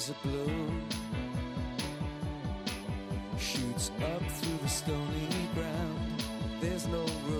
[0.00, 0.66] is a blue
[3.38, 6.24] shoots up through the stony ground.
[6.58, 7.39] There's no room,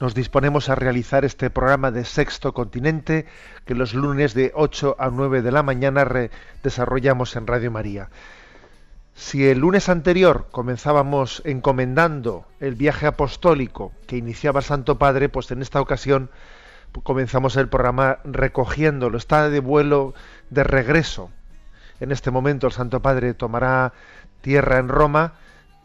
[0.00, 3.26] nos disponemos a realizar este programa de Sexto Continente
[3.64, 6.06] que los lunes de 8 a 9 de la mañana
[6.62, 8.08] desarrollamos en Radio María.
[9.14, 15.50] Si el lunes anterior comenzábamos encomendando el viaje apostólico que iniciaba el Santo Padre, pues
[15.52, 16.30] en esta ocasión
[17.04, 19.16] comenzamos el programa recogiéndolo.
[19.16, 20.14] Está de vuelo
[20.50, 21.30] de regreso.
[22.00, 23.92] En este momento el Santo Padre tomará
[24.40, 25.34] tierra en Roma,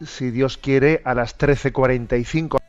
[0.04, 2.59] si Dios quiere, a las 13.45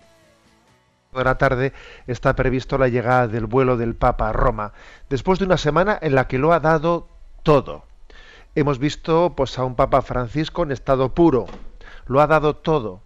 [1.14, 1.74] de la tarde
[2.08, 4.72] está previsto la llegada del vuelo del Papa a Roma,
[5.10, 7.10] después de una semana en la que lo ha dado
[7.44, 7.84] todo.
[8.56, 11.48] Hemos visto pues, a un Papa Francisco en estado puro,
[12.06, 13.02] lo ha dado todo.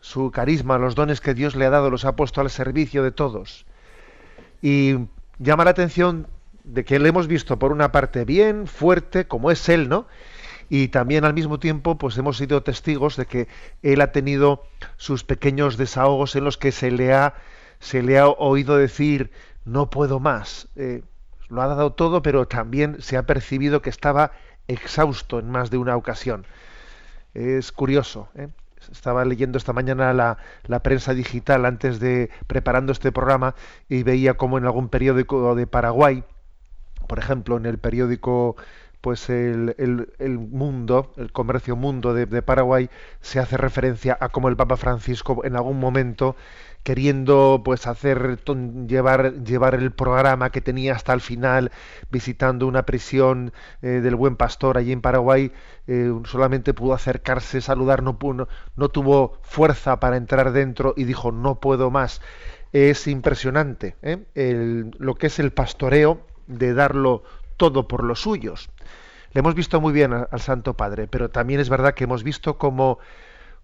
[0.00, 3.12] Su carisma, los dones que Dios le ha dado, los ha puesto al servicio de
[3.12, 3.66] todos.
[4.62, 4.96] Y
[5.38, 6.28] llama la atención
[6.64, 10.06] de que le hemos visto por una parte bien, fuerte, como es él, ¿no?
[10.74, 13.46] Y también al mismo tiempo, pues hemos sido testigos de que
[13.82, 14.64] él ha tenido
[14.96, 17.34] sus pequeños desahogos en los que se le ha,
[17.78, 19.32] se le ha oído decir
[19.66, 20.68] no puedo más.
[20.76, 21.02] Eh,
[21.50, 24.32] lo ha dado todo, pero también se ha percibido que estaba
[24.66, 26.46] exhausto en más de una ocasión.
[27.34, 28.30] Es curioso.
[28.34, 28.48] ¿eh?
[28.90, 33.54] Estaba leyendo esta mañana la, la prensa digital antes de preparando este programa
[33.90, 36.24] y veía como en algún periódico de Paraguay,
[37.06, 38.56] por ejemplo, en el periódico
[39.02, 40.08] pues el, el-
[40.38, 42.88] mundo, el comercio mundo de, Paraguay,
[43.20, 46.36] se hace referencia a cómo el Papa Francisco en algún momento
[46.82, 48.38] queriendo pues hacer
[48.88, 51.70] llevar llevar el programa que tenía hasta el final
[52.10, 53.52] visitando una prisión
[53.82, 55.52] eh, del buen pastor allí en Paraguay
[55.86, 61.30] eh, solamente pudo acercarse saludar no, no, no tuvo fuerza para entrar dentro y dijo
[61.30, 62.20] no puedo más
[62.72, 64.24] es impresionante ¿eh?
[64.34, 67.22] El- lo que es el pastoreo de darlo
[67.62, 68.70] todo por los suyos
[69.32, 72.58] le hemos visto muy bien al Santo Padre, pero también es verdad que hemos visto
[72.58, 72.98] como,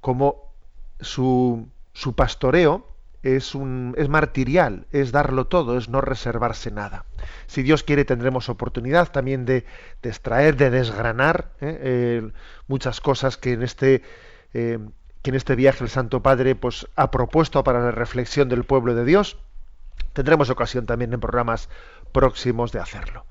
[0.00, 0.52] como
[1.00, 2.86] su, su pastoreo
[3.22, 7.04] es, un, es martirial, es darlo todo, es no reservarse nada.
[7.46, 9.66] Si Dios quiere tendremos oportunidad también de,
[10.02, 11.50] extraer, de desgranar.
[11.60, 12.30] Eh,
[12.66, 14.02] muchas cosas que en este
[14.54, 14.78] eh,
[15.22, 18.94] que en este viaje el Santo Padre pues, ha propuesto para la reflexión del pueblo
[18.94, 19.36] de Dios.
[20.12, 21.68] Tendremos ocasión también en programas
[22.12, 23.26] próximos de hacerlo.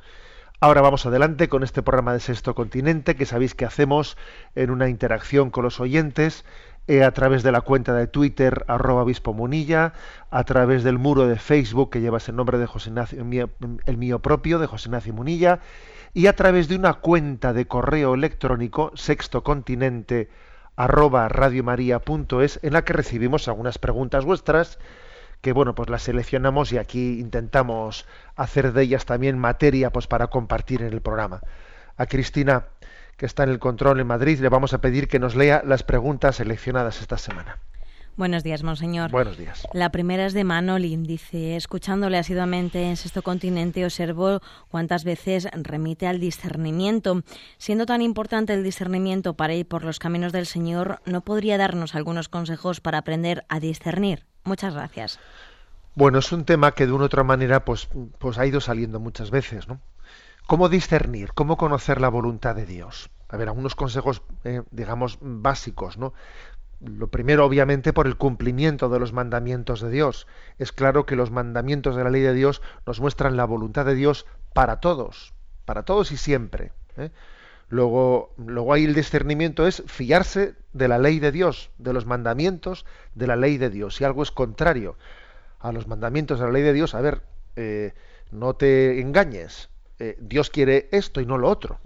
[0.60, 4.18] Ahora vamos adelante con este programa de Sexto Continente que sabéis que hacemos
[4.56, 6.46] en una interacción con los oyentes
[6.88, 9.94] eh, a través de la cuenta de Twitter arroba Munilla,
[10.32, 13.52] a través del muro de Facebook que lleva ese nombre de José Ignacio, el mío,
[13.86, 15.60] el mío propio, de José Ignacio Munilla,
[16.16, 20.32] y a través de una cuenta de correo electrónico sextocontinente
[20.76, 24.80] arroba radiomaria.es en la que recibimos algunas preguntas vuestras
[25.42, 28.06] que bueno pues las seleccionamos y aquí intentamos
[28.36, 31.42] hacer de ellas también materia pues para compartir en el programa
[31.96, 32.66] a Cristina
[33.18, 35.84] que está en el control en Madrid le vamos a pedir que nos lea las
[35.84, 37.60] preguntas seleccionadas esta semana
[38.18, 39.12] Buenos días, monseñor.
[39.12, 41.04] buenos días La primera es de Manolin.
[41.04, 47.22] Dice, escuchándole asiduamente en Sexto Continente, observo cuántas veces remite al discernimiento.
[47.60, 51.94] Siendo tan importante el discernimiento para ir por los caminos del Señor, ¿no podría darnos
[51.94, 54.26] algunos consejos para aprender a discernir?
[54.48, 55.20] Muchas gracias.
[55.94, 59.00] Bueno, es un tema que de una u otra manera pues, pues ha ido saliendo
[59.00, 59.82] muchas veces, ¿no?
[60.48, 61.34] ¿Cómo discernir?
[61.34, 63.10] ¿Cómo conocer la voluntad de Dios?
[63.28, 66.14] A ver, algunos consejos, eh, digamos, básicos, ¿no?
[66.80, 70.28] Lo primero, obviamente, por el cumplimiento de los mandamientos de Dios.
[70.60, 73.96] Es claro que los mandamientos de la ley de Dios nos muestran la voluntad de
[73.96, 75.34] Dios para todos,
[75.66, 76.72] para todos y siempre.
[76.96, 77.12] ¿eh?
[77.70, 82.86] Luego, luego ahí el discernimiento es fiarse de la ley de Dios, de los mandamientos
[83.14, 83.96] de la ley de Dios.
[83.96, 84.98] Si algo es contrario
[85.60, 87.24] a los mandamientos de la ley de Dios, a ver,
[87.56, 87.94] eh,
[88.32, 89.70] no te engañes.
[90.00, 91.80] Eh, Dios quiere esto y no lo otro.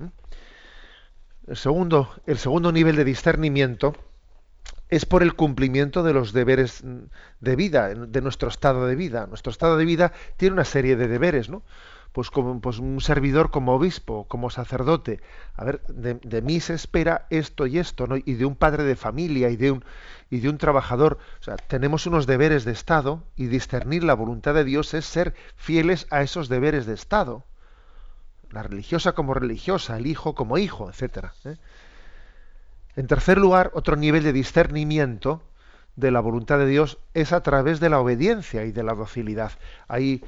[1.48, 3.96] El segundo, el segundo nivel de discernimiento
[4.90, 6.84] es por el cumplimiento de los deberes
[7.40, 9.26] de vida, de nuestro estado de vida.
[9.26, 11.64] Nuestro estado de vida tiene una serie de deberes, ¿no?
[12.12, 15.22] Pues como pues un servidor como obispo, como sacerdote.
[15.56, 18.18] A ver, de, mí se espera esto y esto, ¿no?
[18.18, 19.86] Y de un padre de familia y de un
[20.30, 21.20] y de un trabajador.
[21.40, 25.34] O sea, tenemos unos deberes de Estado y discernir la voluntad de Dios es ser
[25.56, 27.44] fieles a esos deberes de Estado.
[28.50, 31.34] La religiosa como religiosa, el hijo como hijo, etcétera.
[31.46, 31.56] ¿eh?
[32.96, 35.42] En tercer lugar, otro nivel de discernimiento
[35.96, 39.52] de la voluntad de Dios es a través de la obediencia y de la docilidad.
[39.88, 40.24] Ahí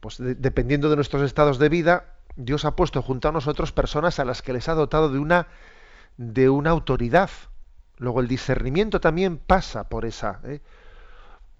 [0.00, 4.24] pues dependiendo de nuestros estados de vida, Dios ha puesto junto a nosotros personas a
[4.24, 5.48] las que les ha dotado de una,
[6.16, 7.30] de una autoridad.
[7.98, 10.60] Luego el discernimiento también pasa por esa, ¿eh?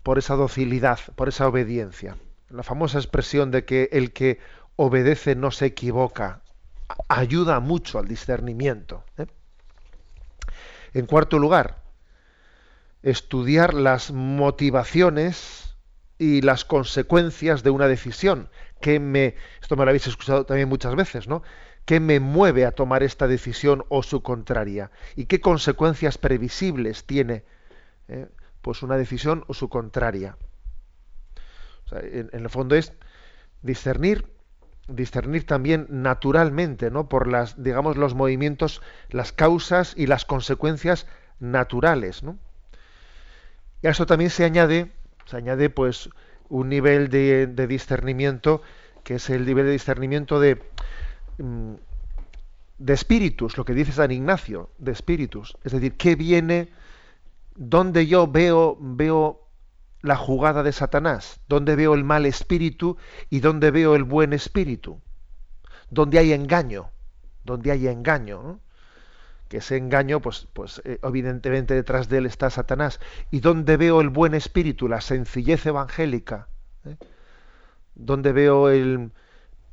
[0.03, 2.17] por esa docilidad, por esa obediencia.
[2.51, 4.39] La famosa expresión de que el que
[4.77, 6.43] obedece no se equivoca
[7.09, 9.03] ayuda mucho al discernimiento.
[9.17, 9.27] ¿eh?
[10.93, 11.83] En cuarto lugar,
[13.03, 15.66] estudiar las motivaciones
[16.19, 18.49] y las consecuencias de una decisión.
[18.81, 21.43] que me, esto me lo habéis escuchado también muchas veces, ¿no?
[21.87, 24.91] ¿Qué me mueve a tomar esta decisión o su contraria?
[25.15, 27.45] ¿Y qué consecuencias previsibles tiene
[28.09, 28.27] eh,
[28.61, 30.37] pues una decisión o su contraria?
[31.93, 32.93] en, el fondo es
[33.63, 34.27] discernir,
[34.89, 37.09] discernir también naturalmente, ¿no?
[37.09, 41.07] Por las, digamos, los movimientos, las causas y las consecuencias
[41.39, 42.39] naturales, ¿no?
[43.83, 44.93] Y a eso también se añade
[45.27, 46.09] se añade pues
[46.49, 48.63] un nivel de, discernimiento
[49.05, 50.63] que es el nivel de discernimiento de,
[51.39, 51.75] mm,
[52.79, 55.57] de espíritus, lo que dice San Ignacio, de espíritus.
[55.65, 56.71] Es decir, ¿qué viene?
[57.55, 59.47] ¿Dónde yo veo, veo
[60.03, 61.41] la jugada de Satanás?
[61.49, 62.97] ¿Dónde veo el mal espíritu
[63.31, 65.01] y dónde veo el buen espíritu?
[65.91, 66.91] ¿Dónde hay engaño?
[67.45, 68.43] ¿Dónde hay engaño?
[68.43, 68.61] ¿no?
[69.49, 73.01] Que ese engaño, pues, pues eh, evidentemente detrás de él está Satanás.
[73.31, 76.49] ¿Y dónde veo el buen espíritu, la sencillez evangélica?
[76.85, 76.97] ¿Eh?
[77.95, 79.13] ¿Dónde veo el,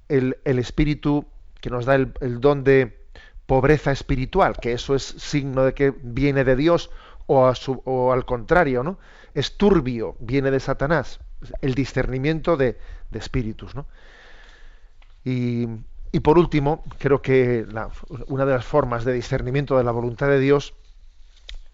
[0.09, 1.25] el, espíritu
[1.59, 3.05] que nos da el, don de
[3.45, 4.55] pobreza espiritual?
[4.61, 6.89] Que eso es signo de que viene de Dios
[7.25, 7.51] o,
[7.85, 8.97] o al contrario, ¿no?
[9.33, 11.19] Es turbio, viene de Satanás.
[11.61, 12.77] El discernimiento de,
[13.11, 13.87] de espíritus, ¿no?
[15.25, 15.67] Y,
[16.13, 17.65] y por último, creo que
[18.27, 20.75] una de las formas de discernimiento de la voluntad de Dios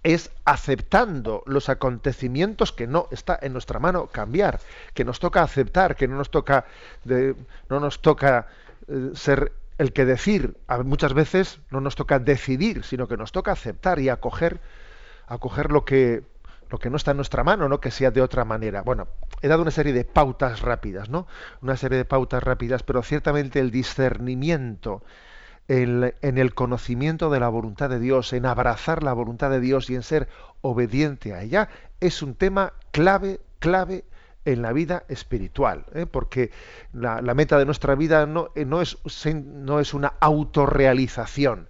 [0.01, 4.62] es aceptando los acontecimientos que no está en nuestra mano cambiar,
[4.94, 6.65] que nos toca aceptar, que no nos toca
[7.03, 8.47] no nos toca
[8.88, 10.56] eh, ser el que decir,
[10.86, 14.62] muchas veces no nos toca decidir, sino que nos toca aceptar y acoger
[15.27, 16.24] acoger lo que
[16.69, 17.80] lo que no está en nuestra mano, ¿no?
[17.80, 18.81] Que sea de otra manera.
[18.81, 19.07] Bueno,
[19.42, 21.27] he dado una serie de pautas rápidas, ¿no?
[21.62, 25.04] Una serie de pautas rápidas, pero ciertamente el discernimiento,
[25.68, 29.95] en el conocimiento de la voluntad de Dios, en abrazar la voluntad de Dios y
[29.95, 30.27] en ser
[30.62, 31.69] obediente a ella,
[32.00, 34.04] es un tema clave, clave
[34.45, 36.06] en la vida espiritual, ¿eh?
[36.06, 36.51] porque
[36.94, 41.69] la, meta de nuestra vida no, eh, es una autorrealización,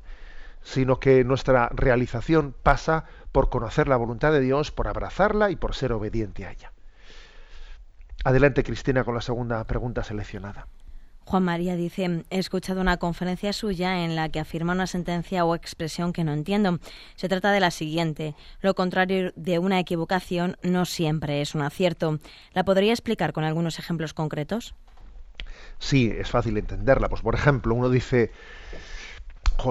[0.62, 5.76] sino que nuestra realización pasa por conocer la voluntad de Dios, por abrazarla y por
[5.76, 6.72] ser obediente a ella.
[8.24, 10.68] Adelante, Cristina, con la segunda pregunta seleccionada.
[11.30, 15.54] Juan María dice, he escuchado una conferencia suya en la que afirma una sentencia o
[15.54, 16.80] expresión que no entiendo.
[17.16, 18.34] Se trata de la siguiente.
[18.62, 22.18] Lo contrario de una equivocación no siempre es un acierto.
[22.54, 24.74] ¿La podría explicar con algunos ejemplos concretos?
[25.78, 27.10] Sí, es fácil entenderla.
[27.10, 28.32] Pues por ejemplo, uno dice,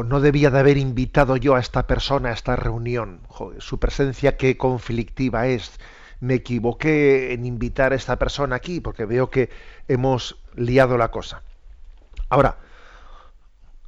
[0.05, 3.21] no debía de haber invitado yo a esta persona a esta reunión.
[3.59, 5.79] su presencia qué conflictiva es.
[6.21, 9.51] Me equivoqué en invitar a esta persona aquí porque veo que
[9.87, 11.43] hemos liado la cosa.
[12.29, 12.59] Ahora,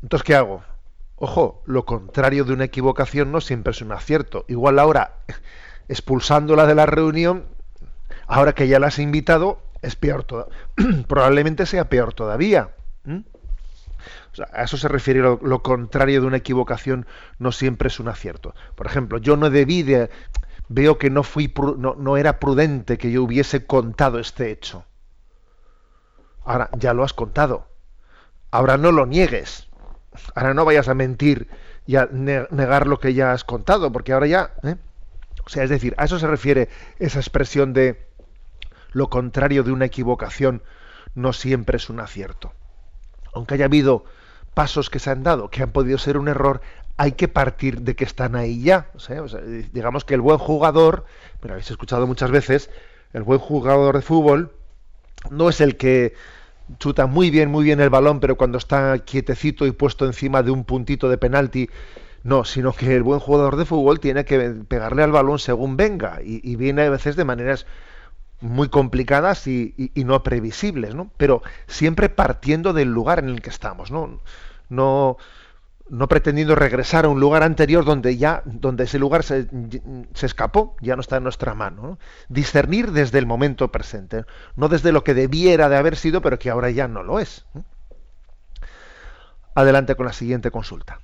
[0.02, 0.62] entonces, ¿qué hago?
[1.16, 4.44] Ojo, lo contrario de una equivocación no siempre es un acierto.
[4.48, 5.16] Igual ahora,
[5.88, 7.44] expulsándola de la reunión,
[8.26, 10.56] ahora que ya la has invitado, es peor todavía.
[11.08, 12.70] Probablemente sea peor todavía
[14.52, 17.06] a eso se refiere lo, contrario de una equivocación
[17.38, 18.54] no siempre es un acierto.
[18.74, 20.10] Por ejemplo, yo no debí de,
[20.68, 24.84] veo que no fui no, no era prudente que yo hubiese contado este hecho.
[26.44, 27.66] Ahora ya lo has contado.
[28.50, 29.68] Ahora no lo niegues.
[30.34, 31.48] Ahora no vayas a mentir
[31.86, 34.76] y a negar lo que ya has contado, porque ahora ya, ¿eh?
[35.44, 36.68] o sea, es decir, a eso se refiere
[36.98, 38.08] esa expresión de
[38.92, 40.62] lo contrario de una equivocación
[41.14, 42.52] no siempre es un acierto.
[43.34, 44.04] Aunque haya habido
[44.54, 46.60] pasos que se han dado que han podido ser un error,
[46.96, 48.90] hay que partir de que están ahí ya.
[49.72, 51.04] digamos que el buen jugador,
[51.40, 52.70] pero habéis escuchado muchas veces,
[53.12, 54.52] el buen jugador de fútbol
[55.30, 56.14] no es el que
[56.78, 60.50] chuta muy bien, muy bien el balón, pero cuando está quietecito y puesto encima de
[60.50, 61.70] un puntito de penalti,
[62.22, 64.38] no, sino que el buen jugador de fútbol tiene que
[64.68, 67.66] pegarle al balón según venga y, y viene a veces de maneras
[68.40, 71.10] muy complicadas y, no previsibles, ¿no?
[71.16, 74.20] Pero siempre partiendo del lugar en el que estamos, ¿no?
[74.68, 75.18] No,
[75.88, 79.46] no pretendiendo regresar a un lugar anterior donde ya, donde ese lugar se,
[80.14, 81.98] se escapó, ya no está en nuestra mano.
[82.28, 84.24] Discernir desde el momento presente,
[84.56, 87.44] no desde lo que debiera de haber sido, pero que ahora ya no lo es.
[89.54, 91.00] Adelante con la siguiente consulta.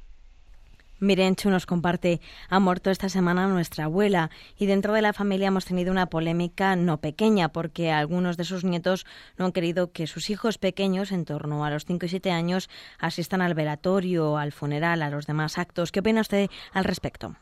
[0.98, 5.66] Mirenchu nos comparte, ha muerto esta semana nuestra abuela y dentro de la familia hemos
[5.66, 10.30] tenido una polémica no pequeña porque algunos de sus nietos no han querido que sus
[10.30, 15.02] hijos pequeños, en torno a los 5 y 7 años, asistan al velatorio, al funeral,
[15.02, 15.92] a los demás actos.
[15.92, 17.36] ¿Qué opina usted al respecto?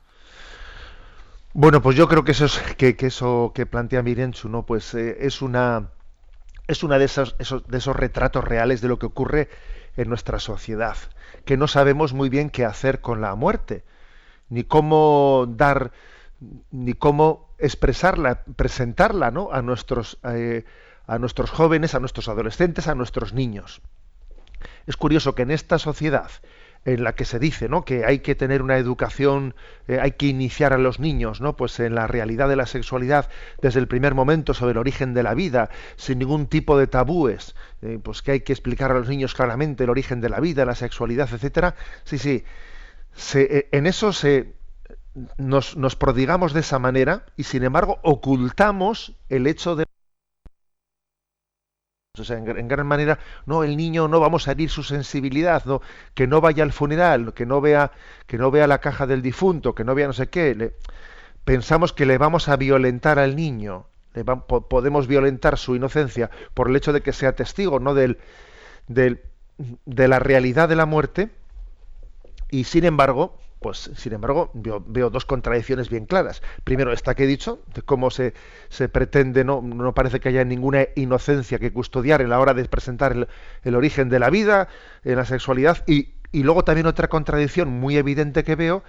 [1.52, 4.66] Bueno, pues yo creo que eso, es, que, eso que plantea Mirenchu, ¿no?
[4.66, 5.90] Pues eh, es una
[6.66, 9.48] es una de esos, de esos retratos reales de lo que ocurre
[9.96, 10.96] en nuestra sociedad
[11.44, 13.84] que no sabemos muy bien qué hacer con la muerte,
[14.48, 15.92] ni cómo dar,
[16.70, 19.50] ni cómo expresarla, presentarla ¿no?
[19.52, 20.64] a, nuestros, eh,
[21.06, 23.82] a nuestros jóvenes, a nuestros adolescentes, a nuestros niños.
[24.86, 26.30] Es curioso que en esta sociedad
[26.84, 27.84] en la que se dice ¿no?
[27.84, 29.54] que hay que tener una educación,
[29.88, 31.56] eh, hay que iniciar a los niños ¿no?
[31.56, 33.28] pues en la realidad de la sexualidad
[33.62, 37.54] desde el primer momento sobre el origen de la vida, sin ningún tipo de tabúes,
[37.82, 40.64] eh, pues que hay que explicar a los niños claramente el origen de la vida,
[40.64, 41.74] la sexualidad, etcétera.
[42.04, 42.44] Sí, sí,
[43.34, 44.54] eh, en eso se,
[45.38, 49.86] nos, nos prodigamos de esa manera y sin embargo ocultamos el hecho de
[52.16, 55.82] en, gran manera, no, el niño no vamos a herir su sensibilidad, no,
[56.14, 57.90] que no vaya al funeral, que no vea,
[58.28, 60.72] que no vea la caja del difunto, que no vea no sé qué.
[61.44, 66.76] pensamos que le vamos a violentar al niño, le podemos violentar su inocencia por el
[66.76, 68.18] hecho de que sea testigo, no del,
[68.86, 71.30] de la realidad de la muerte,
[72.48, 76.42] y sin embargo, pues sin embargo, veo, dos contradicciones bien claras.
[76.64, 78.34] Primero, esta que he dicho, de cómo se,
[78.68, 82.66] se pretende, no, no parece que haya ninguna inocencia que custodiar en la hora de
[82.66, 83.26] presentar
[83.62, 84.68] el, origen de la vida,
[85.02, 88.82] en la sexualidad, y, y, luego también otra contradicción muy evidente que veo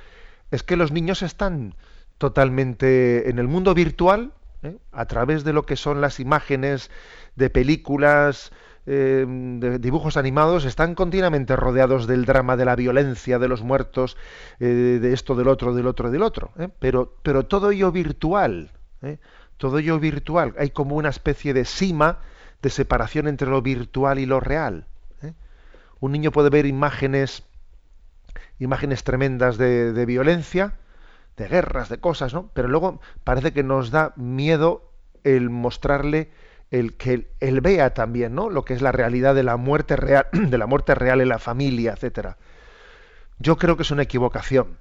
[0.52, 1.76] es que los niños están
[2.18, 4.76] totalmente en el mundo virtual, ¿eh?
[4.92, 6.92] a través de lo que son las imágenes
[7.38, 8.52] de películas,
[8.88, 14.16] eh, de dibujos animados están continuamente rodeados del drama de la violencia, de los muertos,
[14.60, 16.52] eh, de esto, del otro, del otro, del otro.
[16.60, 16.70] ¿eh?
[16.80, 18.72] Pero, pero todo ello virtual,
[19.58, 20.54] todo ello virtual.
[20.60, 22.20] Hay como una especie de sima
[22.62, 24.86] de separación entre lo virtual y lo real.
[26.00, 27.44] Un niño puede ver imágenes,
[28.60, 30.74] imágenes tremendas de, de violencia,
[31.38, 32.50] de guerras, de cosas, ¿no?
[32.54, 34.92] Pero luego parece que nos da miedo
[35.24, 36.30] el mostrarle
[36.72, 38.50] el que él vea también, ¿no?
[38.50, 41.40] Lo que es la realidad de la muerte real, de la muerte real en la
[41.40, 42.38] familia, etcétera.
[43.40, 44.78] Yo creo que es una equivocación.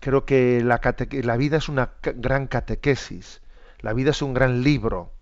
[0.00, 3.40] Creo que la, vida es una gran catequesis.
[3.80, 5.12] La vida es un gran libro.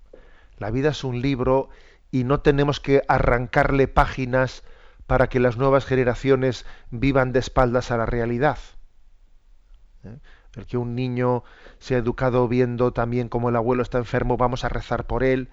[0.58, 1.68] La vida es un libro
[2.11, 4.64] y no tenemos que arrancarle páginas
[5.06, 8.58] para que las nuevas generaciones vivan de espaldas a la realidad.
[10.04, 10.18] ¿Eh?
[10.56, 11.44] El que un niño
[11.78, 15.49] sea educado viendo también como el abuelo está enfermo, vamos a rezar por él.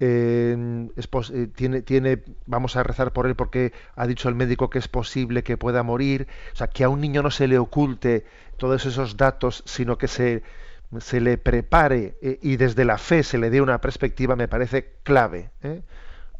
[0.00, 4.88] Eh, eh, tiene, vamos a rezar por él porque ha dicho el médico que es
[4.88, 6.26] posible que pueda morir.
[6.52, 8.24] O sea, que a un niño no se le oculte
[8.56, 10.42] todos esos datos, sino que se,
[10.98, 14.96] se le prepare eh, y desde la fe se le dé una perspectiva, me parece
[15.04, 15.50] clave.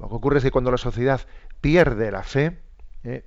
[0.00, 1.20] Lo que ocurre es que cuando la sociedad
[1.60, 2.58] pierde la fe,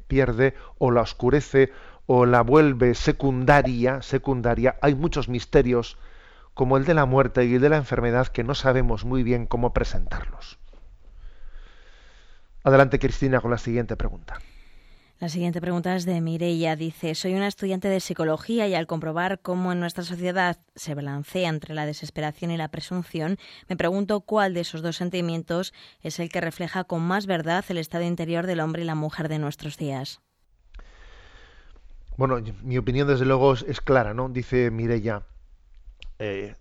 [0.07, 1.71] pierde o la oscurece
[2.07, 5.97] o la vuelve secundaria, secundaria, hay muchos misterios
[6.53, 9.45] como el de la muerte y el de la enfermedad que no sabemos muy bien
[9.45, 10.57] cómo presentarlos.
[12.63, 14.39] Adelante Cristina con la siguiente pregunta.
[15.19, 16.75] La siguiente pregunta es de Mireia.
[16.75, 21.49] Dice, soy una estudiante de psicología y al comprobar cómo en nuestra sociedad se balancea
[21.49, 23.37] entre la desesperación y la presunción,
[23.67, 27.79] me pregunto cuál de esos dos sentimientos es el que refleja con más verdad el
[27.79, 30.21] estado interior del hombre y la mujer de nuestros días.
[32.17, 34.27] Bueno, mi opinión desde luego es, clara, ¿no?
[34.27, 35.21] Dice Mireya,
[36.17, 36.55] eh,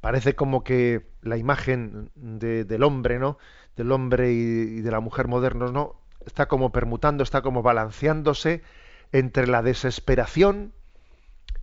[0.00, 3.36] parece como que la imagen del hombre, ¿no?
[3.76, 5.96] Del hombre y, de la mujer modernos, ¿no?
[6.24, 8.62] Está como permutando, está como balanceándose
[9.10, 10.72] entre la desesperación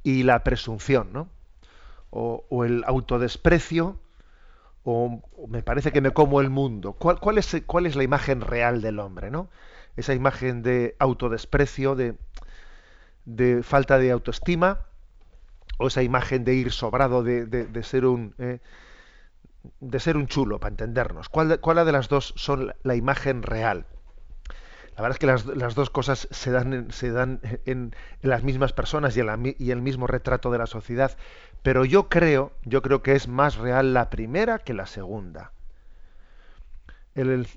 [0.04, 1.30] y la presunción, ¿no?
[2.10, 4.02] O, el autodesprecio,
[4.84, 6.92] o, me parece que me como el mundo.
[6.92, 9.50] ¿Cuál, cuál, es, ¿Cuál es la imagen real del hombre, ¿no?
[9.96, 12.16] Esa imagen de autodesprecio, de
[13.26, 14.82] de falta de autoestima
[15.78, 18.60] o esa imagen de ir sobrado de, de, ser un eh,
[19.80, 23.42] de ser un chulo para entendernos ¿Cuál de, cuál de las dos son la imagen
[23.44, 23.86] real
[24.96, 28.44] La verdad es que las, las dos cosas se dan, en- se dan en, las
[28.44, 29.22] mismas personas y
[29.58, 31.18] y el mismo retrato de la sociedad,
[31.64, 35.54] pero yo creo, yo creo que es más real la primera que la segunda.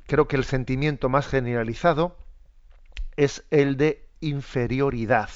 [0.07, 2.17] Creo que el sentimiento más generalizado
[3.17, 5.31] es el de inferioridad.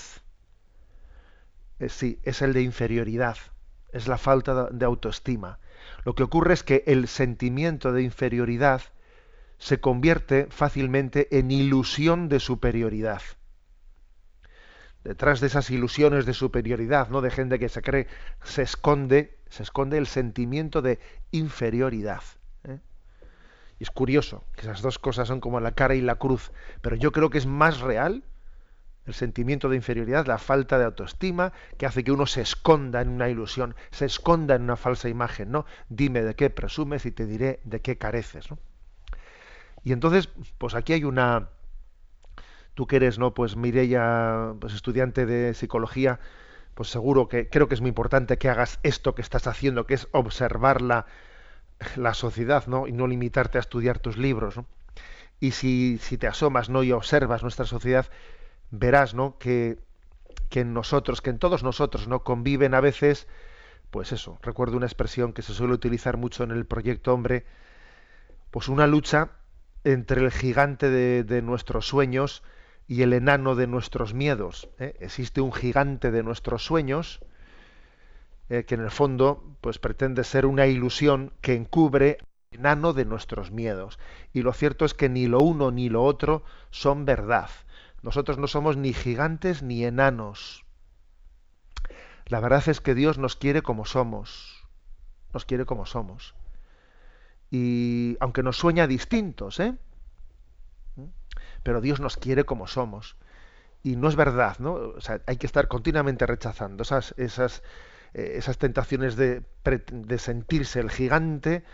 [1.79, 3.37] Eh, sí, es el de inferioridad.
[3.93, 5.59] Es la falta de autoestima.
[6.05, 8.83] Lo que ocurre es que el sentimiento de inferioridad
[9.59, 13.23] se convierte fácilmente en ilusión de superioridad.
[15.05, 17.21] Detrás de esas ilusiones de superioridad, ¿no?
[17.21, 18.09] de gente que se cree,
[18.43, 20.99] se esconde, se esconde el sentimiento de
[21.31, 22.23] inferioridad.
[22.65, 22.81] ¿eh?
[23.79, 26.51] Y es curioso que esas dos cosas son como la cara y la cruz,
[26.83, 28.25] pero yo creo que es más real
[29.07, 33.09] el sentimiento de inferioridad, la falta de autoestima, que hace que uno se esconda en
[33.09, 35.65] una ilusión, se esconda en una falsa imagen, ¿no?
[35.89, 38.59] Dime de qué presumes y te diré de qué careces, ¿no?
[39.85, 41.51] Y entonces, pues aquí hay una,
[42.75, 43.35] tú que eres, ¿no?
[43.35, 46.19] Pues Mireia, pues estudiante de psicología,
[46.75, 49.95] pues seguro que creo que es muy importante que hagas esto que estás haciendo, que
[49.95, 51.07] es observar la,
[51.97, 52.87] la sociedad, ¿no?
[52.87, 54.67] Y no limitarte a estudiar tus libros, ¿no?
[55.39, 56.83] Y si, si te asomas, ¿no?
[56.83, 58.07] Y observas nuestra sociedad,
[58.71, 59.39] verás, ¿no?
[59.39, 59.79] Que,
[60.51, 62.23] que en nosotros, que en todos nosotros, ¿no?
[62.25, 63.27] Conviven a veces,
[63.91, 67.45] pues eso, recuerdo una expresión que se suele utilizar mucho en el proyecto Hombre,
[68.51, 69.31] pues una lucha
[69.85, 72.43] entre el gigante de, de nuestros sueños
[72.89, 74.69] y el enano de nuestros miedos.
[74.79, 74.97] ¿eh?
[75.01, 77.21] Existe un gigante de nuestros sueños
[78.49, 82.19] eh, que en el fondo pues pretende ser una ilusión que encubre
[82.53, 83.99] el enano de nuestros miedos.
[84.33, 87.51] Y lo cierto es que ni lo uno ni lo otro son verdad.
[88.03, 90.65] Nosotros no somos ni gigantes ni enanos.
[92.27, 94.65] La verdad es que Dios nos quiere como somos.
[95.33, 96.35] Nos quiere como somos
[97.51, 99.75] y aunque nos sueña distintos, ¿eh?
[101.63, 103.17] Pero Dios nos quiere como somos.
[103.83, 104.75] Y no es verdad, ¿no?
[104.75, 107.63] O sea, hay que estar continuamente rechazando esas, esas,
[108.15, 111.65] eh, esas tentaciones de, de sentirse el gigante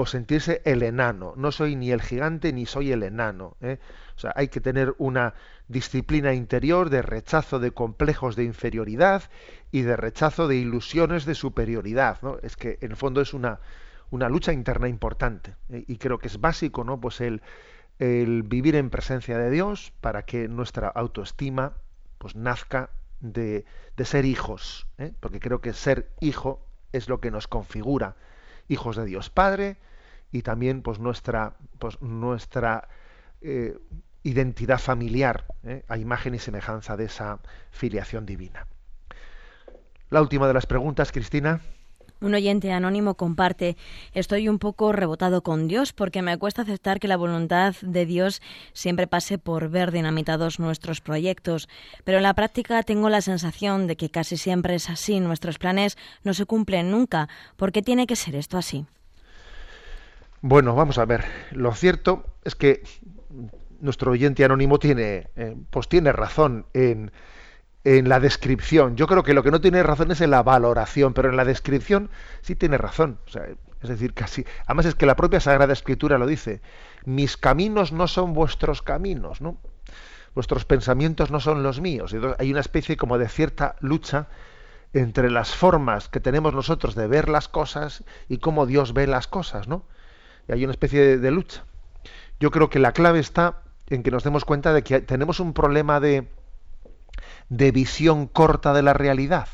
[0.00, 1.34] o sentirse el enano.
[1.36, 3.56] No soy ni el gigante ni soy el enano.
[3.60, 3.80] ¿eh?
[4.14, 5.34] O sea, hay que tener una
[5.66, 9.24] disciplina interior de rechazo de complejos de inferioridad
[9.72, 12.18] y de rechazo de ilusiones de superioridad.
[12.22, 12.38] ¿no?
[12.44, 13.58] Es que en el fondo es una,
[14.10, 15.82] una lucha interna importante ¿eh?
[15.88, 17.42] y creo que es básico no pues el,
[17.98, 21.72] el vivir en presencia de Dios para que nuestra autoestima
[22.18, 23.64] pues nazca de,
[23.96, 25.12] de ser hijos ¿eh?
[25.18, 28.14] porque creo que ser hijo es lo que nos configura
[28.68, 29.76] hijos de Dios Padre
[30.32, 32.88] y también pues nuestra pues nuestra
[33.40, 33.78] eh,
[34.22, 35.84] identidad familiar ¿eh?
[35.88, 37.38] a imagen y semejanza de esa
[37.70, 38.66] filiación divina
[40.10, 41.60] la última de las preguntas Cristina
[42.20, 43.76] Un oyente anónimo comparte,
[44.12, 48.42] estoy un poco rebotado con Dios porque me cuesta aceptar que la voluntad de Dios
[48.72, 51.68] siempre pase por ver dinamitados nuestros proyectos,
[52.02, 55.96] pero en la práctica tengo la sensación de que casi siempre es así, nuestros planes
[56.24, 57.28] no se cumplen nunca.
[57.56, 58.84] ¿Por qué tiene que ser esto así?
[60.40, 61.24] Bueno, vamos a ver.
[61.50, 62.82] Lo cierto es que
[63.80, 67.10] nuestro oyente anónimo tiene, eh, pues tiene razón en,
[67.82, 68.96] en la descripción.
[68.96, 71.44] Yo creo que lo que no tiene razón es en la valoración, pero en la
[71.44, 73.18] descripción sí tiene razón.
[73.26, 73.46] O sea,
[73.82, 74.44] es decir, casi.
[74.66, 76.60] Además es que la propia Sagrada Escritura lo dice.
[77.04, 79.58] Mis caminos no son vuestros caminos, ¿no?
[80.34, 82.14] Vuestros pensamientos no son los míos.
[82.38, 84.28] Hay una especie como de cierta lucha
[84.92, 89.26] entre las formas que tenemos nosotros de ver las cosas y cómo Dios ve las
[89.26, 89.84] cosas, ¿no?
[90.48, 91.64] Y hay una especie de, lucha.
[92.40, 95.52] Yo creo que la clave está en que nos demos cuenta de que tenemos un
[95.52, 96.28] problema de,
[97.48, 99.48] de visión corta de la realidad.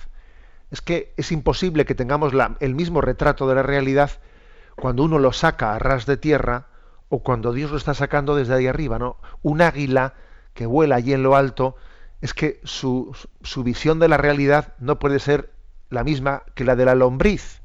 [0.70, 4.10] Es que es imposible que tengamos el mismo retrato de la realidad
[4.76, 6.66] cuando uno lo saca a ras de tierra
[7.08, 9.18] o cuando Dios lo está sacando desde ahí arriba, ¿no?
[9.42, 10.14] Un águila
[10.52, 11.76] que vuela allí en lo alto,
[12.20, 15.52] es que su, su visión de la realidad no puede ser
[15.90, 17.62] la misma que la de la lombriz.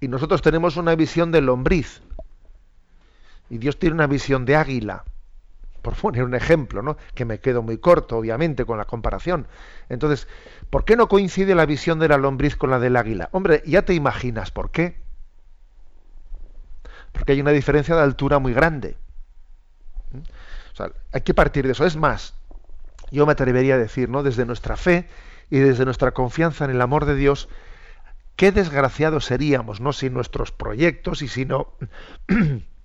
[0.00, 2.02] Y nosotros tenemos una visión de lombriz.
[3.50, 5.04] Y Dios tiene una visión de águila
[5.86, 6.96] por poner un ejemplo, ¿no?
[7.14, 9.46] que me quedo muy corto, obviamente, con la comparación.
[9.88, 10.26] Entonces,
[10.68, 13.28] ¿por qué no coincide la visión de la lombriz con la del águila?
[13.30, 14.96] Hombre, ya te imaginas por qué.
[17.12, 18.96] Porque hay una diferencia de altura muy grande.
[20.10, 20.82] ¿Mm?
[21.12, 21.86] Hay que partir de eso.
[21.86, 22.34] Es más,
[23.12, 24.24] yo me atrevería a decir, ¿no?
[24.24, 25.08] Desde nuestra fe
[25.50, 27.48] y desde nuestra confianza en el amor de Dios,
[28.34, 29.92] qué desgraciados seríamos, ¿no?
[29.92, 31.74] Si nuestros proyectos y si no.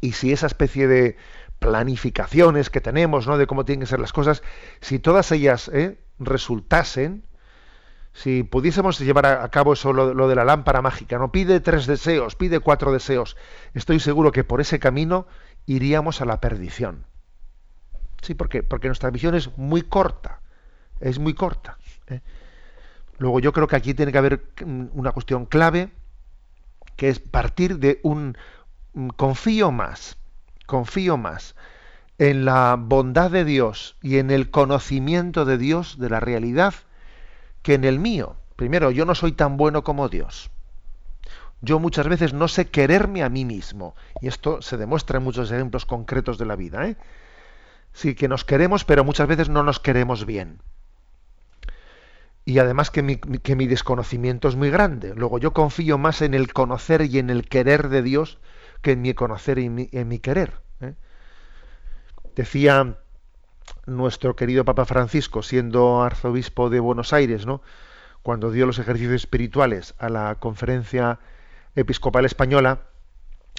[0.00, 1.16] y si esa especie de
[1.58, 3.36] planificaciones que tenemos, ¿no?
[3.36, 4.42] De cómo tienen que ser las cosas,
[4.80, 5.98] si todas ellas ¿eh?
[6.18, 7.24] resultasen,
[8.12, 11.86] si pudiésemos llevar a cabo eso, lo, lo, de la lámpara mágica, no pide tres
[11.86, 13.36] deseos, pide cuatro deseos,
[13.74, 15.26] estoy seguro que por ese camino
[15.66, 17.04] iríamos a la perdición.
[18.22, 20.40] Sí, porque, porque nuestra visión es muy corta,
[21.00, 21.78] es muy corta.
[22.08, 22.20] ¿eh?
[23.18, 25.90] Luego yo creo que aquí tiene que haber mm, una cuestión clave,
[26.96, 28.36] que es partir de un
[29.16, 30.16] confío más,
[30.66, 31.54] confío más
[32.18, 36.74] en la bondad de Dios y en el conocimiento de Dios de la realidad
[37.62, 38.36] que en el mío.
[38.56, 40.50] Primero, yo no soy tan bueno como Dios.
[41.60, 43.94] Yo muchas veces no sé quererme a mí mismo.
[44.20, 46.86] Y esto se demuestra en muchos ejemplos concretos de la vida.
[46.86, 46.96] ¿eh?
[47.92, 50.60] Sí, que nos queremos, pero muchas veces no nos queremos bien.
[52.44, 55.14] Y además que mi, que mi desconocimiento es muy grande.
[55.14, 58.38] Luego yo confío más en el conocer y en el querer de Dios
[58.82, 60.54] que en mi conocer y en mi, querer.
[60.80, 60.94] ¿eh?
[62.36, 62.96] Decía
[63.86, 67.62] nuestro querido Papa Francisco, siendo arzobispo de Buenos Aires, ¿no?
[68.22, 71.18] cuando dio los ejercicios espirituales a la conferencia
[71.74, 72.82] episcopal española,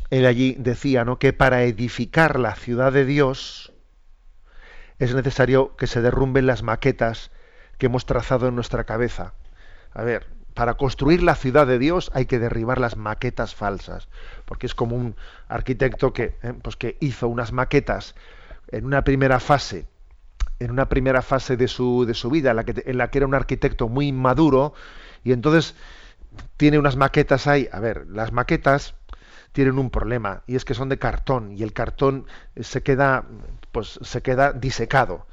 [0.09, 1.19] él allí decía ¿no?
[1.19, 3.73] que para edificar la ciudad de Dios
[4.97, 7.31] es necesario que se derrumben las maquetas
[7.77, 9.33] que hemos trazado en nuestra cabeza.
[9.93, 10.27] A ver,
[10.59, 14.09] para construir la ciudad de Dios hay que derribar las maquetas falsas,
[14.43, 15.15] porque es como un
[15.47, 18.13] arquitecto que, eh, pues que hizo unas maquetas
[18.67, 19.87] en una primera fase,
[20.59, 23.19] en una primera fase de su, de su vida, en la, que, en la que
[23.19, 24.73] era un arquitecto muy maduro,
[25.23, 25.75] y entonces
[26.57, 27.69] tiene unas maquetas ahí.
[27.71, 28.95] A ver, las maquetas
[29.53, 32.25] tienen un problema y es que son de cartón y el cartón
[32.59, 33.23] se queda
[33.71, 35.25] pues se queda disecado.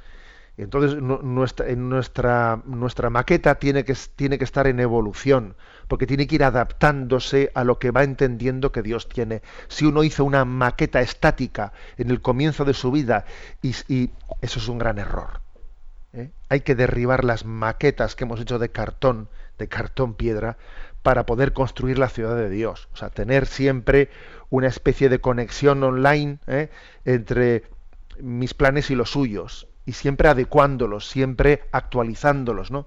[0.57, 5.55] Entonces nuestra, nuestra, maqueta tiene que, tiene que estar en evolución,
[5.87, 9.43] porque tiene que ir adaptándose a lo que va entendiendo que Dios tiene.
[9.67, 13.25] Si uno hizo una maqueta estática en el comienzo de su vida,
[13.61, 14.09] y,
[14.41, 15.41] eso es un gran error.
[16.13, 16.31] ¿eh?
[16.49, 20.57] Hay que derribar las maquetas que hemos hecho de cartón, de cartón piedra,
[21.03, 22.89] para poder construir la ciudad de Dios.
[22.93, 24.09] O sea, tener siempre
[24.49, 26.71] una especie de conexión online ¿eh?
[27.05, 27.63] entre
[28.19, 32.85] mis planes y los suyos, y siempre adecuándolos, siempre actualizándolos, ¿no?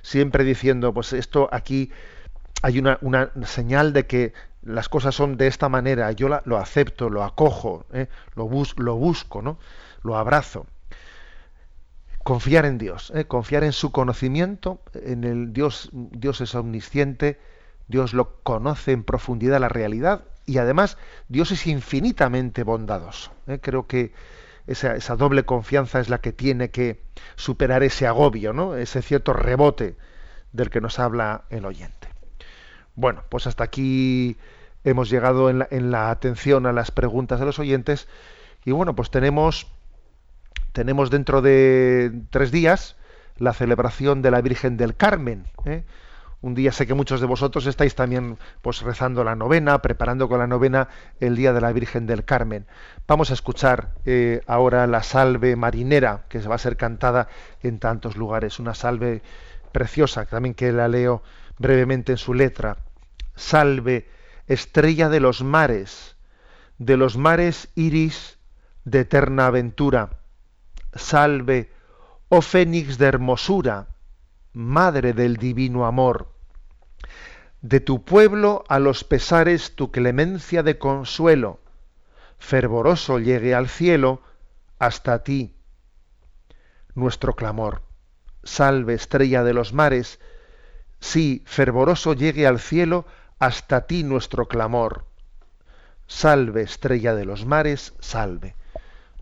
[0.00, 1.90] Siempre diciendo, pues esto aquí
[2.62, 2.98] hay una,
[3.44, 4.32] señal de que
[4.62, 8.08] las cosas son de esta manera, yo lo acepto, lo acojo, ¿eh?
[8.34, 9.58] lo busco, ¿no?
[10.02, 10.66] Lo abrazo
[12.26, 13.26] confiar en Dios, ¿eh?
[13.26, 17.38] confiar en su conocimiento, en el Dios, Dios es omnisciente,
[17.86, 23.30] Dios lo conoce en profundidad la realidad y además Dios es infinitamente bondadoso.
[23.46, 23.60] ¿eh?
[23.62, 24.12] Creo que
[24.66, 27.00] esa, esa, doble confianza es la que tiene que
[27.36, 28.76] superar ese agobio, ¿no?
[28.76, 29.96] ese cierto rebote
[30.52, 32.08] del que nos habla el oyente.
[32.94, 34.36] Bueno, pues hasta aquí
[34.84, 38.08] hemos llegado en la, en la atención a las preguntas de los oyentes
[38.64, 39.68] y bueno, pues tenemos,
[40.72, 42.96] tenemos dentro de tres días
[43.38, 45.44] la celebración de la Virgen del Carmen.
[45.64, 45.84] ¿eh?
[46.42, 50.38] Un día sé que muchos de vosotros estáis también pues rezando la novena, preparando con
[50.38, 52.66] la novena el día de la Virgen del Carmen.
[53.08, 57.28] Vamos a escuchar eh, ahora la salve marinera que se va a ser cantada
[57.62, 59.22] en tantos lugares, una salve
[59.72, 61.22] preciosa también que la leo
[61.58, 62.76] brevemente en su letra.
[63.34, 64.08] Salve,
[64.46, 66.16] estrella de los mares,
[66.78, 68.38] de los mares iris
[68.84, 70.10] de eterna aventura.
[70.94, 71.72] Salve,
[72.28, 73.88] oh fénix de hermosura,
[74.58, 76.32] Madre del divino amor.
[77.60, 81.60] De tu pueblo a los pesares tu clemencia de consuelo,
[82.38, 84.22] fervoroso llegue al cielo
[84.78, 85.54] hasta ti
[86.94, 87.82] nuestro clamor.
[88.44, 90.20] Salve, estrella de los mares,
[91.00, 93.04] sí, fervoroso llegue al cielo
[93.38, 95.04] hasta ti nuestro clamor.
[96.06, 98.56] Salve, estrella de los mares, salve.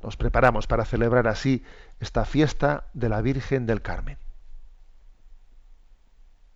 [0.00, 1.64] Nos preparamos para celebrar así
[1.98, 4.16] esta fiesta de la Virgen del Carmen.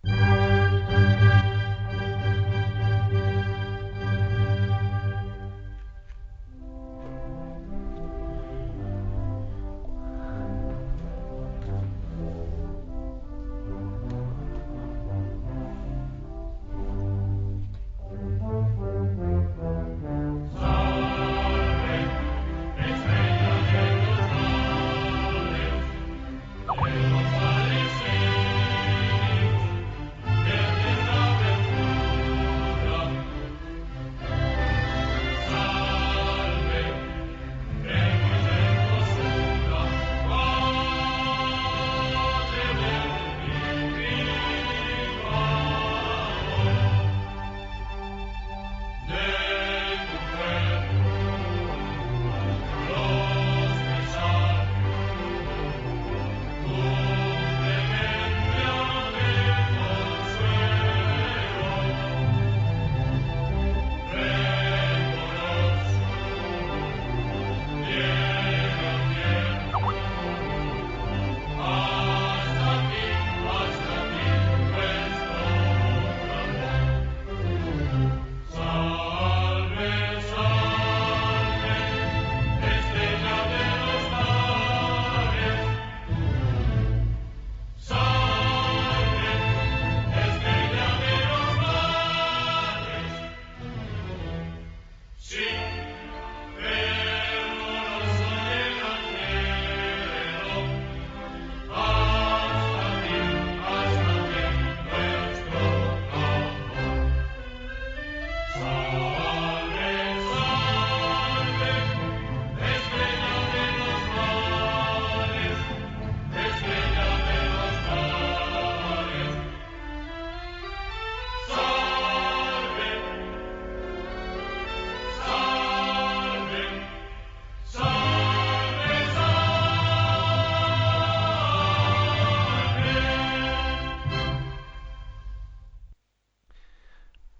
[0.05, 0.38] Thank you.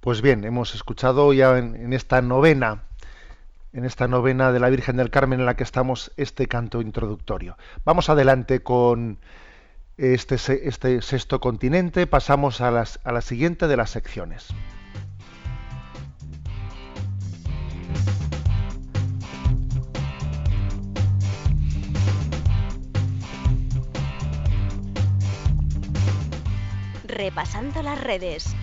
[0.09, 2.81] Pues bien, hemos escuchado ya en, esta novena,
[3.73, 7.59] en esta novena de la Virgen del Carmen en la que estamos, este canto introductorio.
[7.85, 9.19] Vamos adelante con
[9.97, 14.47] este, este sexto continente, pasamos a, las, a la siguiente de las secciones.
[27.07, 28.55] Repasando las redes.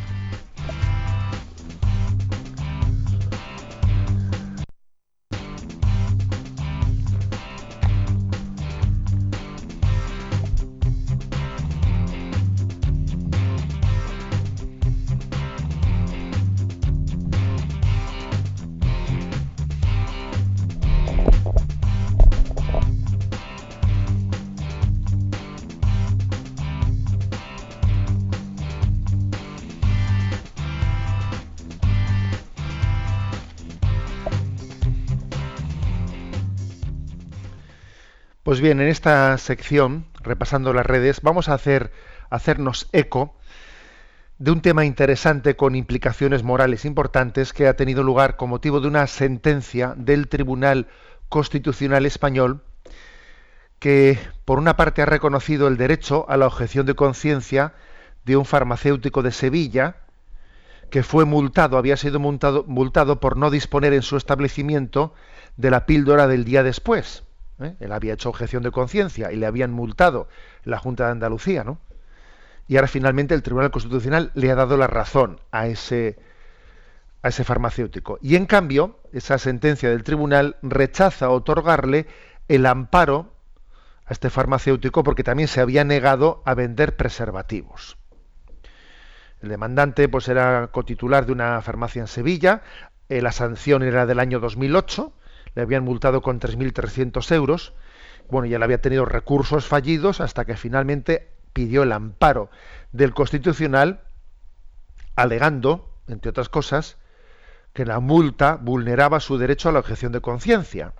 [38.56, 41.92] Pues bien, en esta sección, repasando las redes, vamos a hacer,
[42.30, 43.36] hacernos eco
[44.38, 48.88] de un tema interesante con implicaciones morales importantes que ha tenido lugar con motivo de
[48.88, 50.86] una sentencia del Tribunal
[51.28, 52.62] Constitucional Español
[53.78, 57.74] que, por una parte, ha reconocido el derecho a la objeción de conciencia
[58.24, 59.96] de un farmacéutico de Sevilla
[60.88, 65.12] que fue multado, había sido multado, multado por no disponer en su establecimiento
[65.58, 67.25] de la píldora del día después.
[67.60, 67.76] ¿Eh?
[67.80, 70.28] Él había hecho objeción de conciencia y le habían multado
[70.64, 71.78] la Junta de Andalucía, ¿no?
[72.68, 76.18] Y ahora finalmente el Tribunal Constitucional le ha dado la razón a ese,
[77.22, 78.18] a ese farmacéutico.
[78.20, 82.06] Y en cambio, esa sentencia del tribunal rechaza otorgarle
[82.48, 83.32] el amparo
[84.04, 87.98] a este farmacéutico porque también se había negado a vender preservativos.
[89.40, 92.62] El demandante pues era cotitular de una farmacia en Sevilla,
[93.08, 95.12] eh, la sanción era del año 2008
[95.56, 97.72] le habían multado con 3.300 euros.
[98.30, 102.50] Bueno, ya le había tenido recursos fallidos hasta que finalmente pidió el amparo
[102.92, 104.02] del Constitucional,
[105.16, 106.98] alegando, entre otras cosas,
[107.72, 110.92] que la multa vulneraba su derecho a la objeción de conciencia,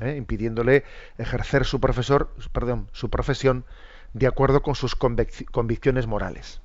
[0.00, 0.14] ¿eh?
[0.16, 0.84] impidiéndole
[1.18, 3.66] ejercer su, profesor, perdón, su profesión
[4.14, 6.62] de acuerdo con sus convicciones morales.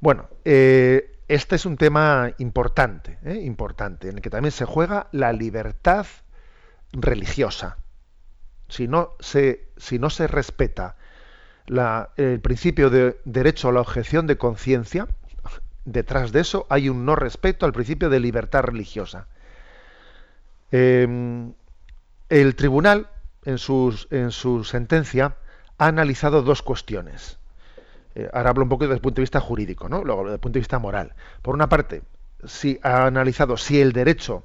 [0.00, 3.40] Bueno, eh, este es un tema importante, ¿eh?
[3.42, 6.06] importante, en el que también se juega la libertad
[6.92, 7.78] religiosa.
[8.68, 9.68] Si no se,
[10.28, 10.96] respeta
[12.16, 15.08] el principio de derecho a la objeción de conciencia,
[15.84, 19.26] detrás de eso hay un no respeto al principio de libertad religiosa.
[20.70, 21.54] Em,
[22.28, 23.08] el tribunal,
[23.44, 25.36] en su sentencia,
[25.78, 27.38] ha analizado dos cuestiones.
[28.16, 30.02] Eh, ahora hablo un poco desde el punto de vista jurídico, ¿no?
[30.02, 31.12] Luego desde el punto de vista moral.
[31.42, 32.02] Por una parte,
[32.44, 34.42] si ha analizado si el derecho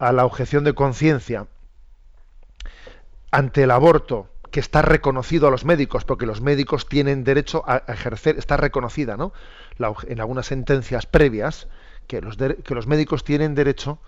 [0.00, 1.46] a la objeción de conciencia
[3.30, 7.84] ante el aborto que está reconocido a los médicos, porque los médicos tienen derecho a
[7.86, 9.32] ejercer, está reconocida, ¿no?
[10.08, 11.68] en algunas sentencias previas,
[12.08, 14.00] que los, que los médicos tienen derecho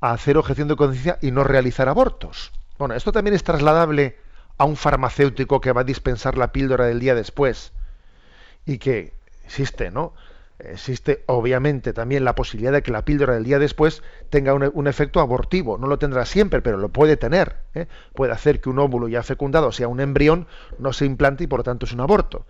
[0.00, 2.52] a hacer objeción de conciencia y no realizar abortos.
[2.78, 4.18] Bueno, esto también es trasladable
[4.58, 7.72] a un farmacéutico que va a dispensar la píldora del día después
[8.66, 9.12] y que
[9.44, 10.12] existe, ¿no?
[10.58, 15.20] Existe obviamente también la posibilidad de que la píldora del día después tenga un, efecto
[15.20, 15.76] abortivo.
[15.76, 17.56] No lo tendrá siempre, pero lo puede tener.
[17.74, 17.86] ¿eh?
[18.14, 20.46] Puede hacer que un óvulo ya fecundado, sea un embrión,
[20.78, 22.46] no se implante y por lo tanto es un aborto.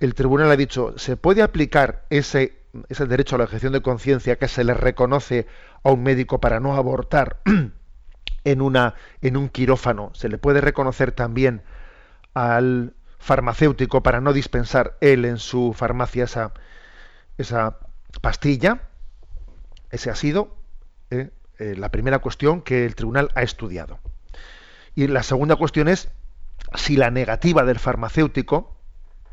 [0.00, 2.58] El tribunal ha dicho, ¿se puede aplicar ese,
[2.90, 5.46] ese derecho a la objeción de conciencia que se le reconoce
[5.82, 7.38] a un médico para no abortar
[8.44, 10.10] en, una, en un quirófano?
[10.12, 11.62] ¿Se le puede reconocer también
[12.34, 12.92] al
[13.24, 16.52] farmacéutico para no dispensar él en su farmacia esa,
[17.38, 17.78] esa
[18.20, 18.82] pastilla.
[19.90, 20.54] Ese ha sido
[21.10, 23.98] eh, eh, la primera cuestión que el tribunal ha estudiado.
[24.94, 26.10] Y la segunda cuestión es
[26.74, 28.76] si la negativa del farmacéutico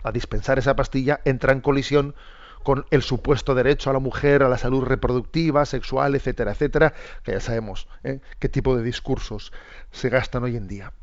[0.04, 2.15] a dispensar esa pastilla entra en colisión
[2.63, 7.34] con el supuesto derecho a la mujer, a la salud reproductiva, sexual, etcétera, etcétera, que
[7.34, 9.51] ya sabemos eh, qué tipo de discursos
[9.91, 10.93] se gastan hoy en día.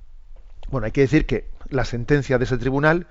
[0.71, 3.07] Bueno, hay que decir que la sentencia de ese tribunal,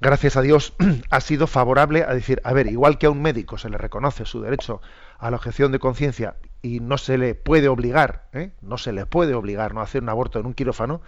[0.00, 0.74] gracias a Dios,
[1.10, 4.26] ha sido favorable a decir, a ver, igual que a un médico se le reconoce
[4.26, 4.80] su derecho
[5.18, 8.52] a la objeción de conciencia y no se le puede obligar, ¿eh?
[8.60, 9.80] no se le puede obligar ¿no?
[9.80, 11.00] a hacer un aborto en un quirófano,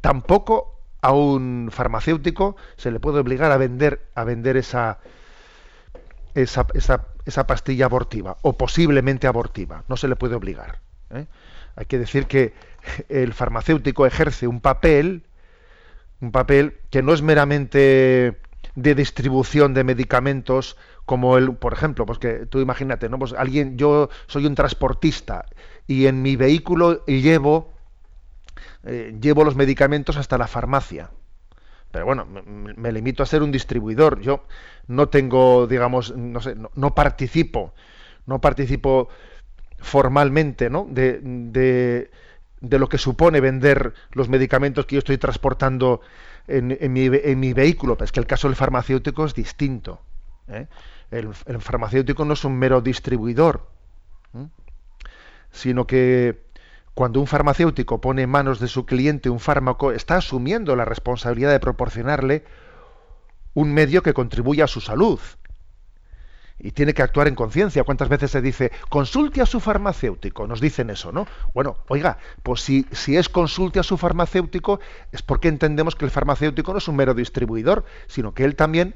[0.00, 4.98] tampoco a un farmacéutico se le puede obligar a vender, a vender esa,
[6.34, 6.66] esa,
[7.26, 9.84] esa, pastilla abortiva o posiblemente abortiva.
[9.88, 10.80] No se le puede obligar.
[11.10, 11.26] ¿eh?
[11.76, 12.54] Hay que decir que
[13.08, 15.24] el farmacéutico ejerce un papel,
[16.20, 18.38] un papel que no es meramente
[18.74, 23.18] de distribución de medicamentos como el, por ejemplo, pues que tú imagínate, ¿no?
[23.18, 25.46] Pues alguien, yo soy un transportista
[25.86, 27.74] y en mi vehículo llevo
[28.86, 31.10] eh, llevo los medicamentos hasta la farmacia.
[31.90, 34.20] Pero bueno, me, limito a ser un distribuidor.
[34.20, 34.44] Yo
[34.88, 37.72] no tengo, digamos, no sé, no, participo,
[38.26, 39.08] no participo
[39.78, 40.86] formalmente, ¿no?
[40.90, 42.10] De,
[42.68, 46.00] de, lo que supone vender los medicamentos que yo estoy transportando
[46.46, 47.96] en, en, mi, en mi, vehículo.
[47.96, 50.00] Pero es que el caso del farmacéutico es distinto.
[50.48, 50.66] ¿eh?
[51.10, 53.68] El, farmacéutico no es un mero distribuidor,
[55.50, 56.42] sino que
[56.94, 61.52] cuando un farmacéutico pone en manos de su cliente un fármaco, está asumiendo la responsabilidad
[61.52, 62.44] de proporcionarle
[63.54, 65.20] un medio que contribuya a su salud.
[66.58, 67.84] Y tiene que actuar en conciencia.
[67.84, 70.46] ¿Cuántas veces se dice, consulte a su farmacéutico?
[70.46, 71.26] Nos dicen eso, ¿no?
[71.52, 74.80] Bueno, oiga, pues si, si es consulte a su farmacéutico,
[75.12, 78.94] es porque entendemos que el farmacéutico no es un mero distribuidor, sino que él también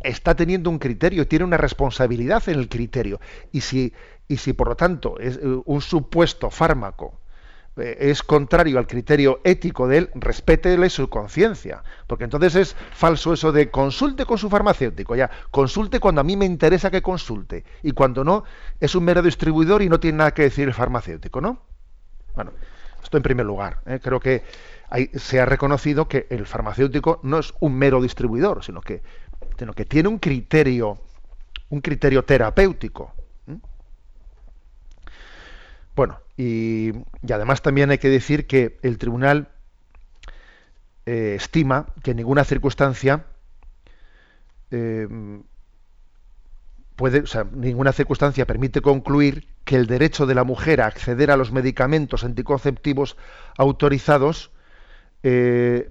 [0.00, 3.20] está teniendo un criterio, tiene una responsabilidad en el criterio.
[3.52, 3.92] Y si,
[4.28, 7.20] y si por lo tanto es eh, un supuesto fármaco
[7.76, 11.82] es contrario al criterio ético de él, respétele su conciencia.
[12.06, 15.14] Porque entonces es falso eso de consulte con su farmacéutico.
[15.16, 17.64] Ya, consulte cuando a mí me interesa que consulte.
[17.82, 18.44] Y cuando no,
[18.80, 21.62] es un mero distribuidor y no tiene nada que decir el farmacéutico, ¿no?
[22.34, 22.52] Bueno,
[23.02, 23.80] esto en primer lugar.
[23.86, 24.00] ¿eh?
[24.02, 24.44] Creo que
[25.14, 29.02] se ha reconocido que el farmacéutico no es un mero distribuidor, sino que
[29.58, 30.98] sino que tiene un criterio,
[31.68, 33.14] un criterio terapéutico.
[36.00, 36.92] Bueno, y,
[37.30, 39.48] además también hay que decir que el tribunal
[41.04, 43.26] eh, estima que en ninguna circunstancia
[44.70, 45.06] eh,
[46.96, 51.30] puede, o sea, ninguna circunstancia permite concluir que el derecho de la mujer a acceder
[51.30, 53.18] a los medicamentos anticonceptivos
[53.58, 54.52] autorizados
[55.22, 55.90] eh,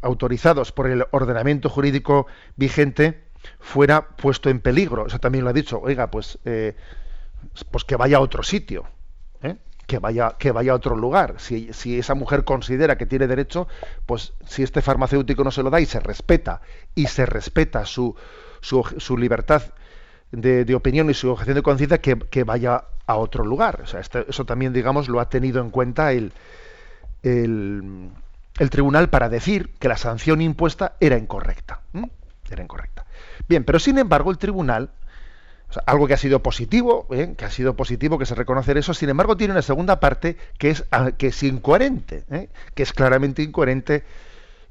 [0.00, 2.26] autorizados por el ordenamiento jurídico
[2.56, 3.24] vigente
[3.60, 5.06] fuera puesto en peligro.
[5.06, 5.82] Eso también lo ha dicho.
[5.82, 6.76] Oiga, pues, eh,
[7.70, 8.86] pues que vaya a otro sitio.
[9.86, 11.34] Que vaya que vaya a otro lugar.
[11.38, 13.68] Si, si, esa mujer considera que tiene derecho,
[14.06, 16.60] pues si este farmacéutico no se lo da y se respeta
[16.94, 18.14] y se respeta su,
[18.60, 19.62] su, libertad
[20.30, 23.82] de, opinión y su objeción de conciencia, que, vaya a otro lugar.
[23.82, 26.32] O sea, eso también, digamos, lo ha tenido en cuenta el,
[27.22, 28.10] el
[28.58, 31.80] el tribunal para decir que la sanción impuesta era incorrecta.
[32.50, 33.04] Era incorrecta.
[33.48, 34.90] Bien, pero sin embargo el tribunal,
[35.86, 37.34] algo que ha sido positivo, ¿eh?
[37.36, 40.70] que ha sido positivo que se reconocer eso, sin embargo tiene una segunda parte que
[40.70, 42.48] es, ah, que es incoherente, ¿eh?
[42.74, 44.04] que es claramente incoherente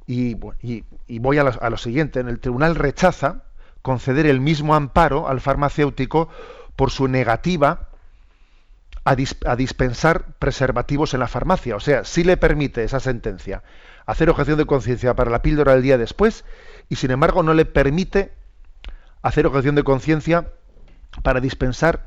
[0.06, 2.20] y, voy a lo, a siguiente.
[2.20, 3.42] El tribunal rechaza
[3.82, 6.28] conceder el mismo amparo al farmacéutico
[6.76, 7.88] por su negativa
[9.04, 9.14] a,
[9.56, 11.76] dispensar preservativos en la farmacia.
[11.76, 13.62] O sea, si le permite esa sentencia
[14.06, 16.44] hacer objeción de conciencia para la píldora del día después
[16.88, 18.32] y sin embargo no le permite
[19.22, 20.48] hacer objeción de conciencia
[21.22, 22.06] para dispensar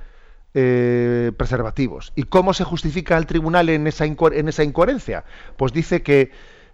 [0.54, 2.14] eh, preservativos.
[2.16, 5.24] ¿Y cómo se justifica el tribunal en esa, en esa incoherencia?
[5.56, 6.32] Pues dice que,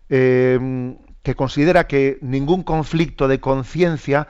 [0.09, 4.27] eh, que considera que ningún conflicto de conciencia,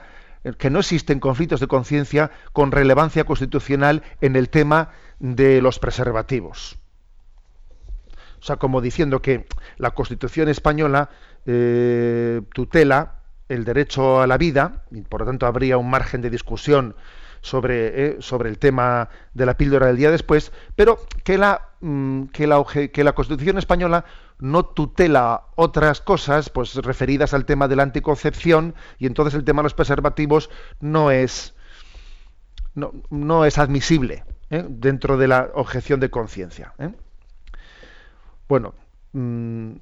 [0.58, 6.76] que no existen conflictos de conciencia con relevancia constitucional en el tema de los preservativos.
[8.44, 9.46] O sea, como diciendo que
[9.78, 11.08] la Constitución española
[11.46, 16.28] eh, tutela el derecho a la vida, y por lo tanto habría un margen de
[16.28, 16.94] discusión
[17.44, 22.24] sobre, eh, sobre el tema de la píldora del día después, pero que la, mm,
[22.26, 24.06] que, la, que la Constitución española
[24.38, 29.60] no tutela otras cosas pues referidas al tema de la anticoncepción y entonces el tema
[29.60, 30.48] de los preservativos
[30.80, 31.54] no es
[32.74, 34.64] no, no es admisible ¿eh?
[34.66, 36.72] dentro de la objeción de conciencia.
[36.78, 36.90] ¿eh?
[38.48, 38.74] Bueno,
[39.12, 39.72] mm,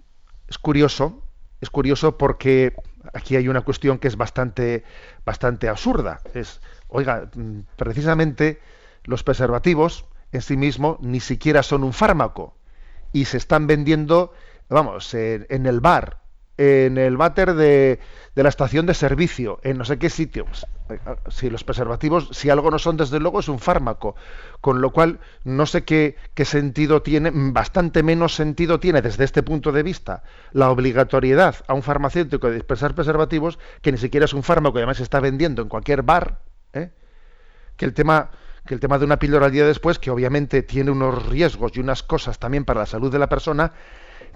[0.48, 1.22] es curioso,
[1.60, 2.74] es curioso porque
[3.12, 4.84] aquí hay una cuestión que es bastante,
[5.24, 6.20] bastante absurda.
[6.34, 8.60] Es, oiga, mm, precisamente
[9.04, 12.56] los preservativos en sí mismos ni siquiera son un fármaco
[13.12, 14.32] y se están vendiendo,
[14.68, 16.21] vamos, en el bar,
[16.58, 17.98] en el váter de,
[18.34, 20.66] de, la estación de servicio, en no sé qué sitios.
[21.28, 24.14] Si los preservativos, si algo no son, desde luego es un fármaco.
[24.60, 29.42] Con lo cual, no sé qué, qué sentido tiene, bastante menos sentido tiene desde este
[29.42, 30.22] punto de vista
[30.52, 34.80] la obligatoriedad a un farmacéutico de dispensar preservativos, que ni siquiera es un fármaco y
[34.80, 36.40] además se está vendiendo en cualquier bar,
[36.74, 36.90] ¿eh?
[37.76, 38.30] que el tema
[38.66, 41.80] que el tema de una píldora al día después, que obviamente tiene unos riesgos y
[41.80, 43.72] unas cosas también para la salud de la persona,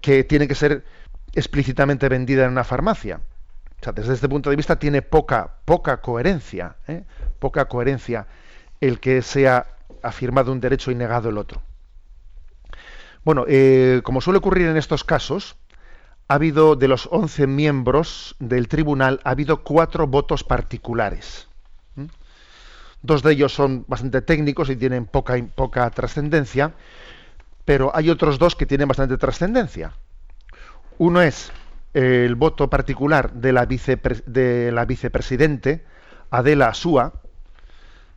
[0.01, 0.85] que tiene que ser
[1.37, 3.21] explícitamente vendida en una farmacia.
[3.81, 7.05] O sea, desde este punto de vista tiene poca, poca coherencia, ¿eh?
[7.39, 8.27] poca coherencia
[8.81, 9.67] el que sea
[10.03, 11.63] afirmado un derecho y negado el otro.
[13.25, 15.57] Bueno, eh, como suele ocurrir en estos casos,
[16.29, 21.49] ha habido de los 11 miembros del tribunal, ha habido cuatro votos particulares.
[23.03, 26.73] Dos de ellos son bastante técnicos y tienen poca, poca trascendencia,
[27.65, 29.93] pero hay otros dos que tienen bastante trascendencia.
[30.99, 31.53] Uno es
[31.93, 35.85] el voto particular de la, de la vicepresidente
[36.31, 37.13] Adela Asúa,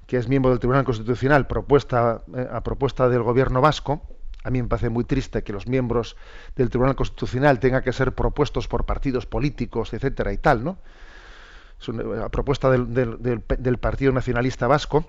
[0.08, 4.02] que es miembro del Tribunal Constitucional propuesta, eh, a propuesta del gobierno vasco.
[4.44, 6.16] A mí me parece muy triste que los miembros
[6.56, 10.78] del Tribunal Constitucional tengan que ser propuestos por partidos políticos, etcétera y tal, ¿no?
[11.80, 15.06] Es una, propuesta del, del, Partido Nacionalista Vasco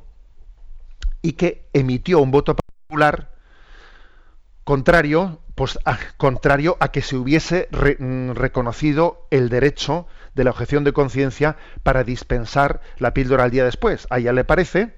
[1.23, 3.33] y que emitió un voto particular
[4.63, 5.79] contrario, pues,
[6.17, 11.59] contrario a que se hubiese re, mm, reconocido el derecho de la objeción de conciencia
[11.83, 14.07] para dispensar la píldora al día después.
[14.09, 14.95] A ella le parece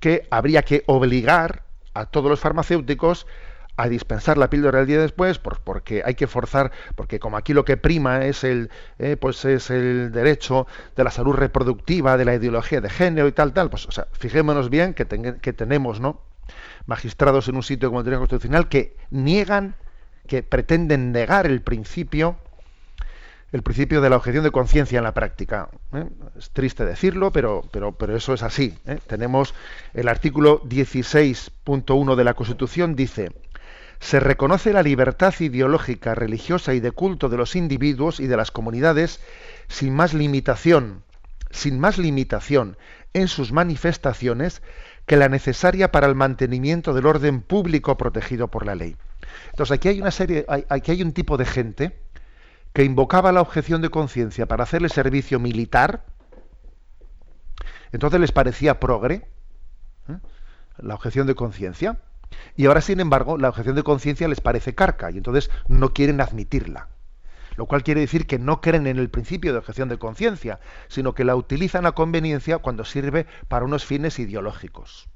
[0.00, 1.62] que habría que obligar
[1.94, 3.28] a todos los farmacéuticos
[3.76, 7.64] a dispensar la píldora el día después porque hay que forzar porque como aquí lo
[7.64, 12.34] que prima es el eh, pues es el derecho de la salud reproductiva de la
[12.34, 15.06] ideología de género y tal tal pues o sea fijémonos bien que,
[15.40, 16.20] que tenemos no
[16.86, 19.76] magistrados en un sitio como el Tribunal Constitucional que niegan
[20.30, 22.38] que pretenden negar el principio
[23.50, 25.70] el principio de la objeción de conciencia en la práctica.
[25.92, 26.04] ¿eh?
[26.38, 28.78] Es triste decirlo, pero, pero, pero eso es así.
[28.86, 29.00] ¿eh?
[29.08, 29.54] Tenemos
[29.92, 33.32] el artículo 16.1 de la Constitución, dice,
[33.98, 38.52] se reconoce la libertad ideológica, religiosa y de culto de los individuos y de las
[38.52, 39.18] comunidades
[39.66, 41.02] sin más limitación,
[41.50, 42.76] sin más limitación
[43.14, 44.62] en sus manifestaciones
[45.06, 48.94] que la necesaria para el mantenimiento del orden público protegido por la ley.
[49.50, 52.00] Entonces aquí hay una serie, aquí hay un tipo de gente,
[52.72, 56.04] que invocaba la objeción de conciencia para hacerle servicio militar,
[57.92, 59.26] entonces les parecía progre
[60.08, 60.18] ¿eh?
[60.78, 62.00] la objeción de conciencia.
[62.56, 66.20] Y ahora, sin embargo, la objeción de conciencia les parece carca y entonces no quieren
[66.20, 66.88] admitirla.
[67.56, 71.14] Lo cual quiere decir que no creen en el principio de objeción de conciencia, sino
[71.14, 75.08] que la utilizan a conveniencia cuando sirve para unos fines ideológicos.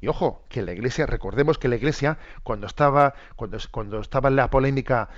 [0.00, 4.36] Y ojo, que la Iglesia, recordemos que la Iglesia, cuando estaba, cuando, cuando estaba en
[4.36, 5.10] la polémica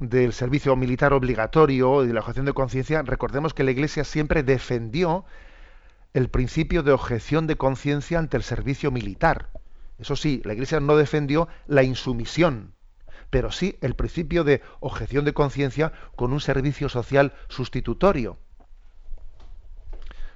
[0.00, 4.42] del servicio militar obligatorio y de la objeción de conciencia, recordemos que la Iglesia siempre
[4.42, 5.24] defendió
[6.14, 9.50] el principio de objeción de conciencia ante el servicio militar.
[9.98, 12.74] Eso sí, la Iglesia no defendió la insumisión,
[13.30, 18.38] pero sí el principio de objeción de conciencia con un servicio social sustitutorio.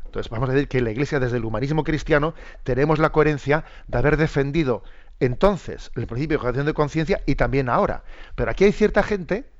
[0.08, 2.32] Entonces vamos a decir que la Iglesia desde el humanismo cristiano
[2.62, 4.82] tenemos la coherencia de haber defendido
[5.20, 8.04] entonces el principio de objeción de conciencia y también ahora.
[8.34, 9.50] Pero aquí hay cierta gente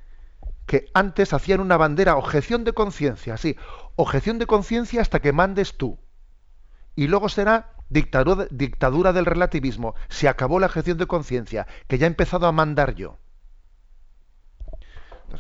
[0.64, 3.56] que antes hacían una bandera objeción de conciencia, sí,
[3.96, 5.98] objeción de conciencia hasta que mandes tú.
[6.96, 9.94] Y luego será dictadura, del relativismo.
[10.08, 13.18] Se acabó la objeción de conciencia, que ya he empezado a mandar yo.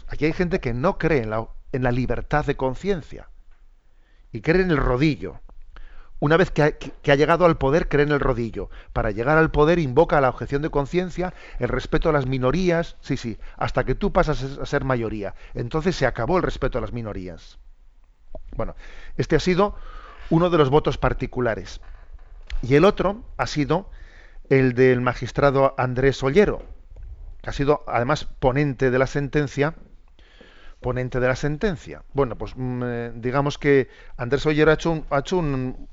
[0.06, 1.26] aquí hay gente que no cree
[1.72, 3.30] en la libertad de conciencia
[4.32, 5.40] y cree en el rodillo.
[6.20, 8.70] Una vez que ha, llegado al poder, cree en el rodillo.
[8.92, 13.16] Para llegar al poder invoca la objeción de conciencia, el respeto a las minorías, sí,
[13.16, 15.34] sí, hasta que tú pasas a ser mayoría.
[15.54, 17.58] Entonces se acabó el respeto a las minorías.
[18.56, 18.74] Bueno,
[19.16, 19.76] este ha sido
[20.30, 21.80] uno de los votos particulares.
[22.62, 23.88] Y el otro ha sido
[24.50, 26.64] el del magistrado Andrés Ollero,
[27.42, 29.74] que ha sido además ponente de la sentencia
[30.80, 32.02] ponente de la sentencia.
[32.12, 35.88] Bueno, pues mm, eh, digamos que Andrés Oyer ha hecho un,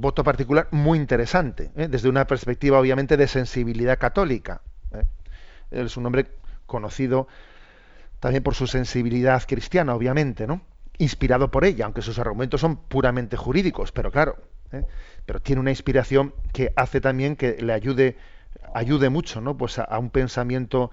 [0.00, 1.86] voto particular muy interesante, ¿eh?
[1.88, 4.62] desde una perspectiva obviamente de sensibilidad católica.
[4.92, 5.04] ¿eh?
[5.70, 6.26] Él es un hombre
[6.66, 7.28] conocido
[8.18, 10.62] también por su sensibilidad cristiana, obviamente, ¿no?
[10.98, 14.38] Inspirado por ella, aunque sus argumentos son puramente jurídicos, pero claro,
[15.26, 18.16] pero tiene una inspiración que hace también que le ayude,
[18.74, 19.56] ayude mucho, ¿no?
[19.56, 20.90] Pues a, a un pensamiento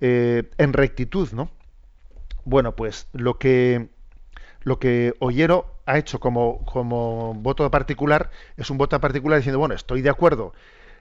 [0.00, 1.50] en rectitud, ¿no?
[2.44, 3.88] Bueno, pues lo que
[4.64, 10.02] lo que Ollero ha hecho como, voto particular es un voto particular diciendo, bueno, estoy
[10.02, 10.52] de acuerdo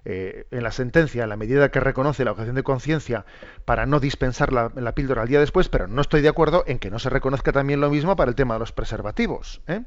[0.06, 3.26] eh, en la sentencia, en la medida que reconoce la objeción de conciencia
[3.66, 6.90] para no dispensar la, píldora al día después, pero no estoy de acuerdo en que
[6.90, 9.62] no se reconozca también lo mismo para el tema de los preservativos.
[9.68, 9.84] ¿eh?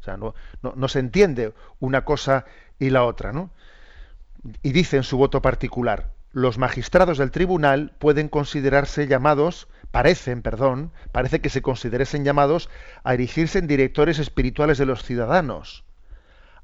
[0.00, 2.44] O sea, no, no, no se entiende una cosa
[2.78, 3.50] y la otra, ¿no?
[4.62, 10.92] Y dice en su voto particular, los magistrados del tribunal pueden considerarse llamados, parecen, perdón,
[11.12, 12.70] parece que se consideresen llamados
[13.02, 15.84] a erigirse en directores espirituales de los ciudadanos,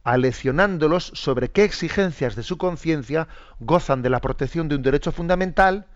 [0.05, 3.27] aleccionándolos sobre qué exigencias de su conciencia
[3.59, 5.87] gozan de la protección de un derecho fundamental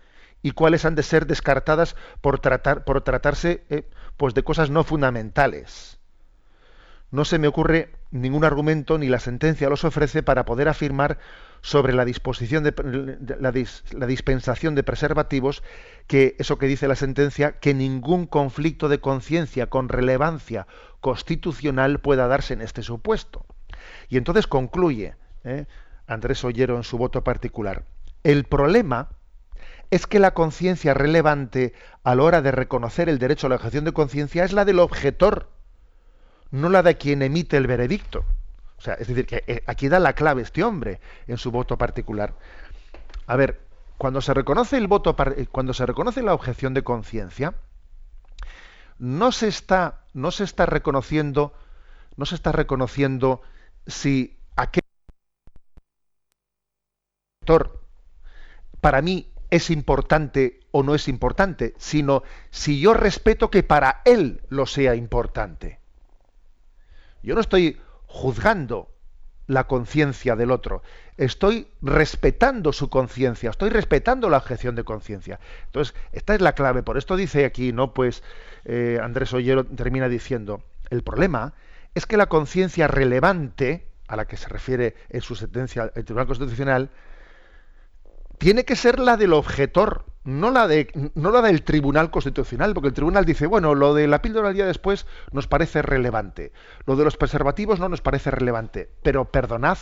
[0.41, 4.83] y cuáles han de ser descartadas por, tratar, por tratarse eh, pues de cosas no
[4.83, 5.98] fundamentales.
[7.11, 11.17] No se me ocurre ningún argumento ni la sentencia los ofrece para poder afirmar
[11.61, 12.73] sobre la disposición de,
[13.39, 15.63] la, dispensación de preservativos
[16.07, 20.67] que eso que dice la sentencia que ningún conflicto de conciencia con relevancia
[21.01, 23.45] constitucional pueda darse en este supuesto.
[24.07, 25.65] Y entonces concluye ¿eh?
[26.07, 27.85] Andrés Ollero en su voto particular.
[28.23, 29.09] El problema
[29.91, 33.85] es que la conciencia relevante a la hora de reconocer el derecho a la objeción
[33.85, 35.49] de conciencia es la del objetor
[36.51, 38.25] no la de quien emite el veredicto.
[38.77, 41.77] O sea, es decir, que eh, aquí da la clave este hombre en su voto
[41.77, 42.33] particular.
[43.27, 43.61] A ver,
[43.97, 47.55] cuando se reconoce el voto, eh, cuando se reconoce la objeción de conciencia,
[48.97, 51.53] no se está, no se está reconociendo,
[52.15, 53.41] no se está reconociendo
[53.87, 54.83] si aquel
[58.79, 64.41] para mí es importante o no es importante, sino si yo respeto que para él
[64.49, 65.78] lo sea importante.
[67.23, 68.89] Yo no estoy juzgando
[69.47, 70.83] la conciencia del otro,
[71.17, 75.39] estoy respetando su conciencia, estoy respetando la objeción de conciencia.
[75.65, 76.83] Entonces, esta es la clave.
[76.83, 77.93] Por esto dice aquí, ¿no?
[77.93, 78.23] Pues
[78.65, 81.53] eh, Andrés Ollero termina diciendo, el problema
[81.95, 86.27] es que la conciencia relevante, a la que se refiere en su sentencia el Tribunal
[86.27, 86.91] Constitucional,
[88.37, 92.89] tiene que ser la del objetor, no la, de, no la del Tribunal Constitucional, porque
[92.89, 96.51] el Tribunal dice, bueno, lo de la píldora al día después nos parece relevante,
[96.85, 99.77] lo de los preservativos no nos parece relevante, pero perdonad,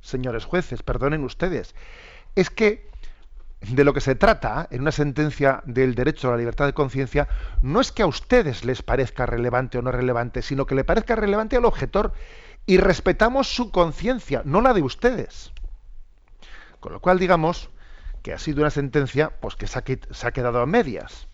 [0.00, 1.74] señores jueces, perdonen ustedes,
[2.34, 2.88] es que
[3.60, 7.26] de lo que se trata en una sentencia del derecho a la libertad de conciencia
[7.60, 11.16] no es que a ustedes les parezca relevante o no relevante, sino que le parezca
[11.16, 12.12] relevante al objetor
[12.66, 15.52] y respetamos su conciencia, no la de ustedes.
[16.78, 17.70] Con lo cual, digamos,
[18.22, 21.28] que ha sido una sentencia pues que se ha, quedado a medias.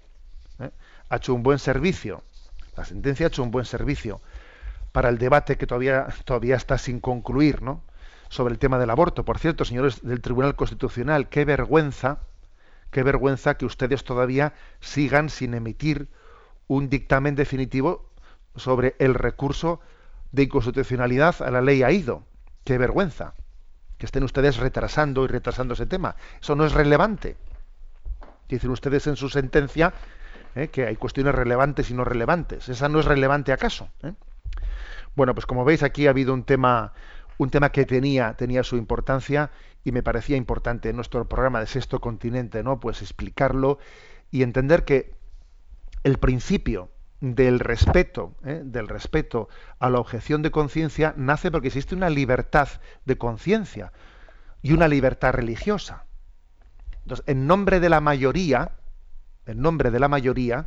[0.58, 0.70] ¿eh?
[1.08, 2.22] Ha hecho un buen servicio.
[2.76, 4.20] La sentencia ha hecho un buen servicio
[4.92, 7.82] para el debate que todavía, todavía está sin concluir, ¿no?
[8.28, 9.24] sobre el tema del aborto.
[9.24, 12.20] Por cierto, señores del Tribunal Constitucional, qué vergüenza,
[12.90, 16.08] qué vergüenza que ustedes todavía sigan sin emitir
[16.66, 18.10] un dictamen definitivo
[18.56, 19.80] sobre el recurso
[20.32, 22.24] de inconstitucionalidad a la ley AIDO.
[22.64, 23.34] Qué vergüenza
[23.98, 26.16] que estén ustedes retrasando y retrasando ese tema.
[26.40, 27.36] Eso no es relevante.
[28.48, 29.92] Dicen ustedes en su sentencia
[30.54, 30.68] ¿eh?
[30.68, 32.68] que hay cuestiones relevantes y no relevantes.
[32.68, 33.88] ¿Esa no es relevante acaso?
[34.02, 34.12] ¿Eh?
[35.16, 36.92] Bueno, pues como veis aquí ha habido un tema,
[37.38, 39.50] un tema que tenía, tenía su importancia
[39.84, 42.80] y me parecía importante en nuestro programa de Sexto Continente, ¿no?
[42.80, 43.78] Pues explicarlo
[44.30, 45.14] y entender que
[46.02, 46.90] el principio
[47.32, 48.60] del respeto, ¿eh?
[48.62, 49.48] del respeto
[49.78, 52.68] a la objeción de conciencia nace porque existe una libertad
[53.06, 53.92] de conciencia
[54.60, 56.04] y una libertad religiosa.
[57.02, 58.72] Entonces, en nombre de la mayoría,
[59.46, 60.66] en nombre de la mayoría,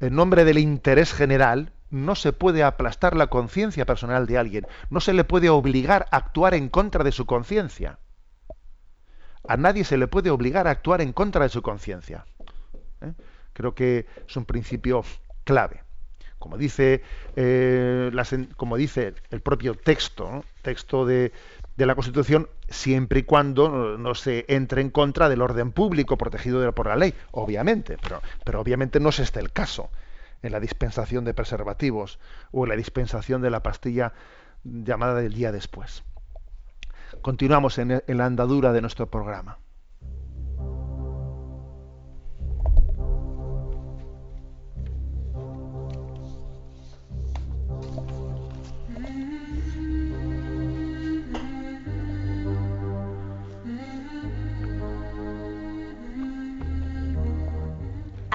[0.00, 5.00] en nombre del interés general, no se puede aplastar la conciencia personal de alguien, no
[5.00, 7.98] se le puede obligar a actuar en contra de su conciencia.
[9.48, 12.26] A nadie se le puede obligar a actuar en contra de su conciencia.
[13.00, 13.12] ¿eh?
[13.54, 15.04] Creo que es un principio
[15.44, 15.82] clave.
[16.38, 17.02] Como dice,
[17.36, 18.10] eh,
[18.56, 21.32] como dice el propio texto, texto de,
[21.76, 26.88] la Constitución, siempre y cuando no, se entre en contra del orden público protegido por
[26.88, 29.90] la ley, obviamente, pero, pero obviamente no es este el caso
[30.42, 32.18] en la dispensación de preservativos
[32.52, 34.12] o en la dispensación de la pastilla
[34.64, 36.02] llamada del día después.
[37.22, 39.58] Continuamos en la andadura de nuestro programa.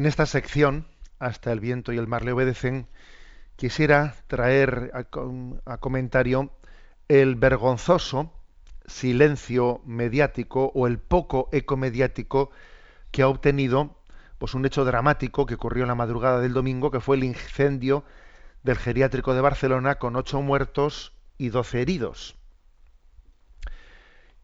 [0.00, 0.86] En esta sección,
[1.18, 2.86] hasta el viento y el mar le obedecen,
[3.56, 6.50] quisiera traer a, comentario
[7.08, 8.32] el vergonzoso
[8.86, 12.50] silencio mediático o el poco eco mediático
[13.10, 13.94] que ha obtenido
[14.38, 18.02] pues un hecho dramático que ocurrió en la madrugada del domingo, que fue el incendio
[18.62, 22.36] del geriátrico de Barcelona con ocho muertos y doce heridos.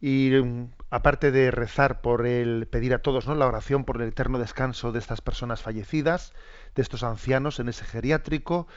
[0.03, 3.34] Y mm, aparte de rezar por el pedir a todos, ¿no?
[3.34, 6.32] la oración por el eterno descanso de estas personas fallecidas,
[6.74, 8.68] de estos ancianos en ese geriátrico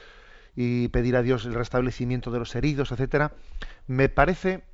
[0.56, 3.32] y pedir a Dios el restablecimiento de los heridos, etcétera,
[3.86, 4.64] me parece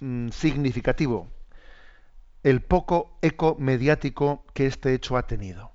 [0.00, 1.30] mm, significativo
[2.42, 5.72] el poco eco mediático que este hecho ha tenido.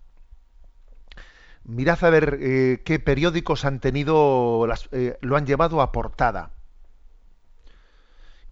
[1.63, 6.51] Mirad a ver eh, qué periódicos han tenido, las, eh, lo han llevado a portada.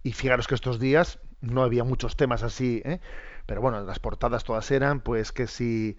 [0.02, 3.00] Y fijaros que estos días no había muchos temas así, ¿eh?
[3.46, 5.96] pero bueno, las portadas todas eran, pues que si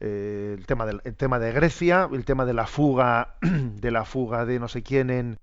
[0.00, 4.04] eh, el tema del el tema de Grecia, el tema de la fuga, de la
[4.04, 5.38] fuga de no sé quién en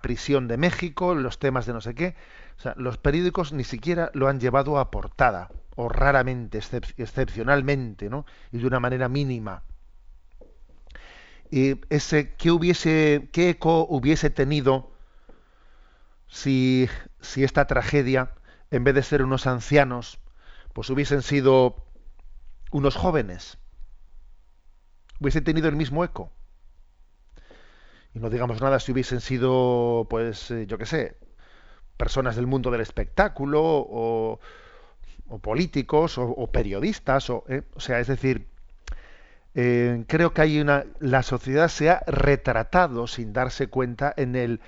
[0.00, 2.14] prisión de México, los temas de no sé qué,
[2.58, 6.58] o sea, los periódicos ni siquiera lo han llevado a portada, o raramente,
[6.98, 8.26] excepcionalmente, ¿no?
[8.52, 9.62] Y de una manera mínima.
[11.50, 14.90] Y ese, ¿qué hubiese, qué eco hubiese tenido
[16.26, 16.88] si,
[17.20, 18.32] si esta tragedia
[18.70, 20.18] en vez de ser unos ancianos,
[20.72, 21.84] pues hubiesen sido
[22.72, 23.58] unos jóvenes.
[25.20, 26.32] Hubiese tenido el mismo eco.
[28.14, 31.16] Y no digamos nada si hubiesen sido, pues, eh, yo qué sé,
[31.96, 34.40] personas del mundo del espectáculo o,
[35.40, 37.30] políticos o, periodistas.
[37.30, 38.46] O, eh, o, sea, es decir,
[39.54, 40.84] eh, creo que hay una.
[40.98, 44.60] La sociedad se ha retratado sin darse cuenta en, el,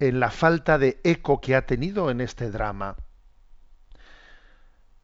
[0.00, 2.96] en la falta de eco que ha tenido en este drama.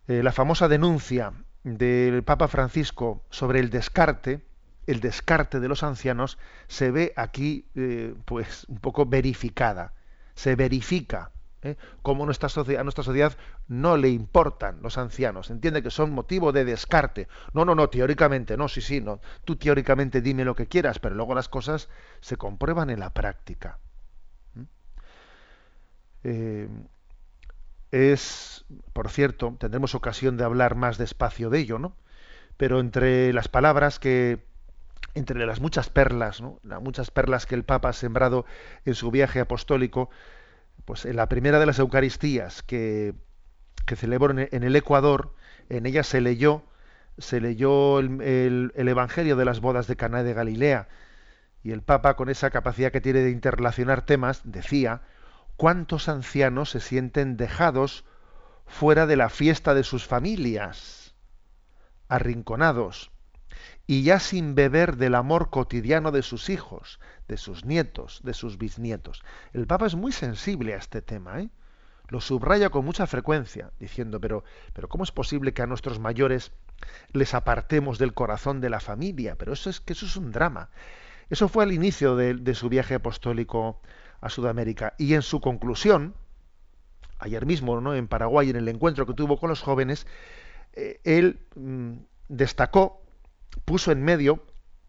[0.09, 1.35] Eh, la famosa denuncia
[1.65, 4.41] del Papa Francisco sobre el descarte,
[4.87, 9.93] el descarte de los ancianos, se ve aquí eh, pues un poco verificada.
[10.35, 11.31] Se verifica
[11.63, 11.77] ¿eh?
[12.01, 13.37] cómo nuestra a nuestra sociedad
[13.67, 15.51] no le importan los ancianos.
[15.51, 17.29] Entiende que son motivo de descarte.
[17.53, 19.21] No, no, no, teóricamente, no, sí, sí, no.
[19.45, 21.91] Tú teóricamente dime lo que quieras, pero luego las cosas
[22.21, 23.79] se comprueban en la práctica.
[26.25, 26.69] Eh,
[27.91, 31.97] es, por cierto, tendremos ocasión de hablar más despacio de ello, ¿no?
[32.57, 34.45] Pero entre las palabras que,
[35.15, 36.59] entre las muchas perlas, ¿no?
[36.63, 38.45] Las muchas perlas que el Papa ha sembrado
[38.85, 40.11] en su viaje apostólico,
[40.85, 43.15] pues en la primera de las Eucaristías que,
[43.87, 45.35] que celebró en el Ecuador,
[45.69, 46.63] en ella se leyó,
[47.19, 50.89] se leyó el, el Evangelio de las bodas de Caná de Galilea,
[51.63, 55.03] y el Papa, con esa capacidad que tiene de interrelacionar temas, decía,
[55.59, 58.05] ¿Cuántos ancianos se sienten dejados
[58.65, 61.17] fuera de la fiesta de sus familias,
[62.07, 63.11] arrinconados,
[63.85, 68.57] y ya sin beber del amor cotidiano de sus hijos, de sus nietos, de sus
[68.57, 69.25] bisnietos?
[69.53, 71.51] El Papa es muy sensible a este tema, ¿eh?
[72.07, 74.45] lo subraya con mucha frecuencia, diciendo, pero,
[74.75, 76.53] pero ¿cómo es posible que a nuestros mayores
[77.13, 79.35] les apartemos del corazón de la familia?
[79.35, 80.71] Pero eso es que eso es un drama.
[81.31, 83.83] Eso fue al inicio de, de su viaje apostólico
[84.21, 84.95] a Sudamérica.
[84.99, 86.15] Y en su conclusión,
[87.19, 87.95] ayer mismo ¿no?
[87.95, 90.07] en Paraguay, en el encuentro que tuvo con los jóvenes,
[90.75, 91.93] eh, él mm,
[92.29, 93.03] destacó,
[93.65, 94.45] puso en medio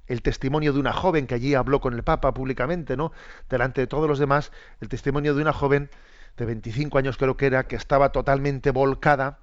[0.08, 3.12] el testimonio de una joven que allí habló con el Papa públicamente, ¿no?
[3.50, 4.52] delante de todos los demás,
[4.82, 5.90] el testimonio de una joven
[6.38, 9.40] de 25 años creo que era, que estaba totalmente volcada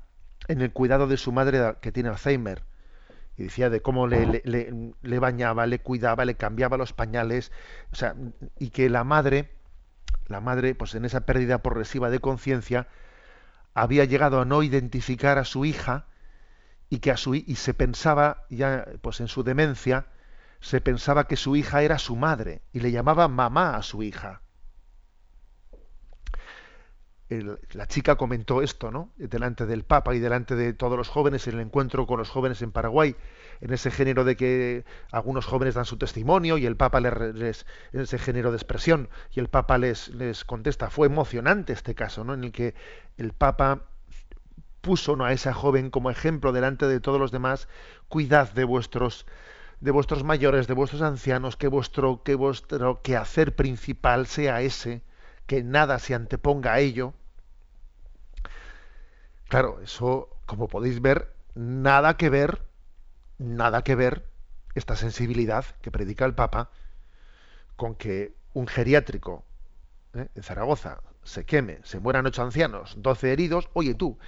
[0.48, 2.62] en el cuidado de su madre que tiene Alzheimer.
[3.36, 7.52] Y decía de cómo le, le, le bañaba, le cuidaba, le cambiaba los pañales,
[7.92, 8.14] o sea,
[8.58, 9.55] y que la madre
[10.28, 12.88] la madre, pues en esa pérdida progresiva de conciencia,
[13.74, 16.06] había llegado a no identificar a su hija
[16.88, 20.06] y que a su y se pensaba ya pues en su demencia
[20.60, 24.40] se pensaba que su hija era su madre y le llamaba mamá a su hija
[27.28, 29.10] la chica comentó esto, ¿no?
[29.16, 32.62] Delante del Papa y delante de todos los jóvenes en el encuentro con los jóvenes
[32.62, 33.16] en Paraguay,
[33.60, 38.00] en ese género de que algunos jóvenes dan su testimonio y el Papa les, en
[38.00, 40.88] ese género de expresión y el Papa les, les contesta.
[40.88, 42.34] Fue emocionante este caso, ¿no?
[42.34, 42.74] En el que
[43.16, 43.82] el Papa
[44.80, 45.24] puso ¿no?
[45.24, 47.66] a esa joven como ejemplo delante de todos los demás.
[48.08, 49.26] Cuidad de vuestros
[49.80, 55.02] de vuestros mayores, de vuestros ancianos, que vuestro que vuestro quehacer principal sea ese
[55.46, 57.14] que nada se anteponga a ello.
[59.48, 62.62] Claro, eso, como podéis ver, nada que ver,
[63.38, 64.28] nada que ver
[64.74, 66.70] esta sensibilidad que predica el Papa
[67.76, 69.44] con que un geriátrico
[70.14, 70.28] ¿eh?
[70.34, 74.18] en Zaragoza se queme, se mueran ocho ancianos, doce heridos, oye tú,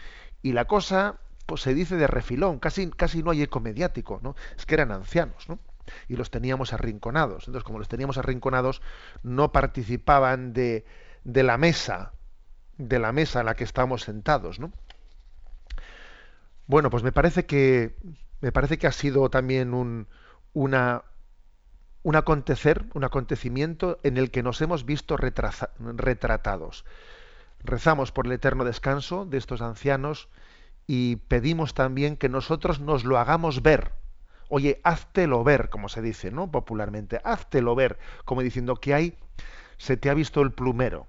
[0.42, 4.36] y la cosa pues se dice de refilón, casi, casi no hay eco mediático, ¿no?
[4.54, 5.58] Es que eran ancianos, ¿no?
[6.06, 7.44] Y los teníamos arrinconados.
[7.48, 8.82] Entonces, como los teníamos arrinconados,
[9.22, 10.84] no participaban de,
[11.28, 12.12] de la mesa,
[12.78, 14.72] de la mesa en la que estamos sentados, ¿no?
[16.66, 17.96] Bueno, pues me parece que
[18.40, 20.06] me parece que ha sido también un,
[20.54, 21.02] una,
[22.02, 26.86] un acontecer, un acontecimiento en el que nos hemos visto retratados.
[27.62, 30.30] Rezamos por el eterno descanso de estos ancianos
[30.86, 33.92] y pedimos también que nosotros nos lo hagamos ver.
[34.48, 36.50] Oye, háztelo ver, como se dice, ¿no?
[36.50, 39.18] Popularmente, háztelo ver, como diciendo que hay,
[39.76, 41.06] se te ha visto el plumero,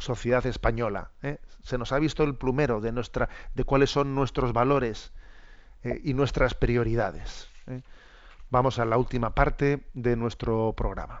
[0.00, 1.38] sociedad española, ¿eh?
[1.62, 5.12] se nos ha visto el plumero de nuestra, de cuáles son nuestros valores
[5.82, 7.48] eh, y nuestras prioridades.
[7.66, 7.82] ¿eh?
[8.50, 11.20] Vamos a la última parte de nuestro programa.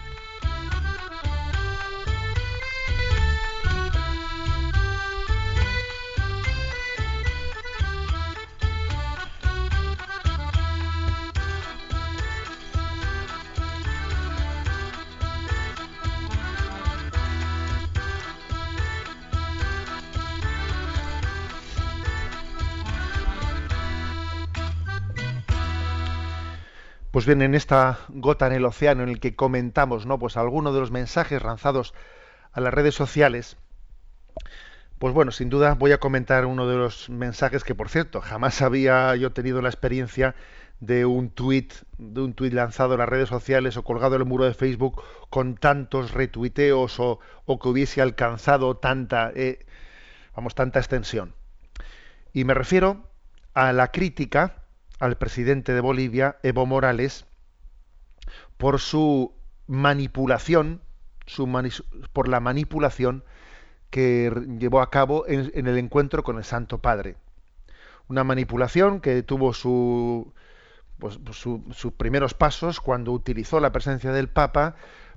[27.11, 30.17] Pues bien, en esta gota en el océano en el que comentamos, ¿no?
[30.17, 31.93] Pues algunos de los mensajes lanzados
[32.53, 33.57] a las redes sociales.
[34.97, 38.61] Pues bueno, sin duda voy a comentar uno de los mensajes que, por cierto, jamás
[38.61, 40.35] había yo tenido la experiencia
[40.79, 44.27] de un tuit, de un tuit lanzado en las redes sociales o colgado en el
[44.27, 49.65] muro de Facebook con tantos retuiteos o, que hubiese alcanzado tanta, eh,
[50.33, 51.35] vamos, tanta extensión.
[52.31, 53.03] Y me refiero
[53.53, 54.60] a la crítica
[55.01, 57.25] al presidente de Bolivia, Evo Morales,
[58.57, 59.33] por su
[59.65, 60.81] manipulación,
[62.13, 63.23] por la manipulación
[63.89, 67.17] que llevó a cabo en, el encuentro con el Santo Padre.
[68.09, 70.33] Una manipulación que tuvo su,
[70.99, 74.75] pues, sus primeros pasos cuando utilizó la presencia del Papa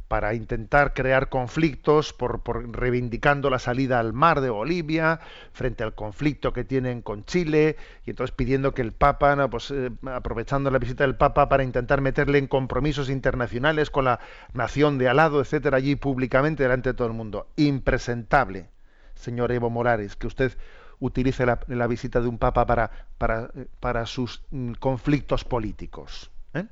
[0.08, 2.42] para intentar crear conflictos por,
[2.76, 5.20] reivindicando la salida al mar de Bolivia
[5.52, 9.90] frente al conflicto que tienen con Chile y entonces pidiendo que el Papa, pues, eh,
[10.06, 14.20] aprovechando la visita del Papa para intentar meterle en compromisos internacionales con la
[14.52, 17.48] nación de al lado, etcétera, allí públicamente delante de todo el mundo.
[17.56, 18.68] Impresentable,
[19.14, 20.56] señor Evo Morales, que usted
[21.00, 23.50] utilice la, visita de un Papa para, para,
[23.80, 26.30] para sus mm, conflictos políticos.
[26.52, 26.66] ¿eh?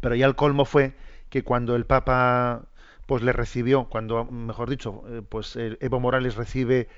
[0.00, 0.94] Pero ya el colmo fue
[1.36, 2.62] que cuando el Papa
[3.04, 6.88] pues le recibió, cuando mejor dicho, eh, pues Evo Morales recibe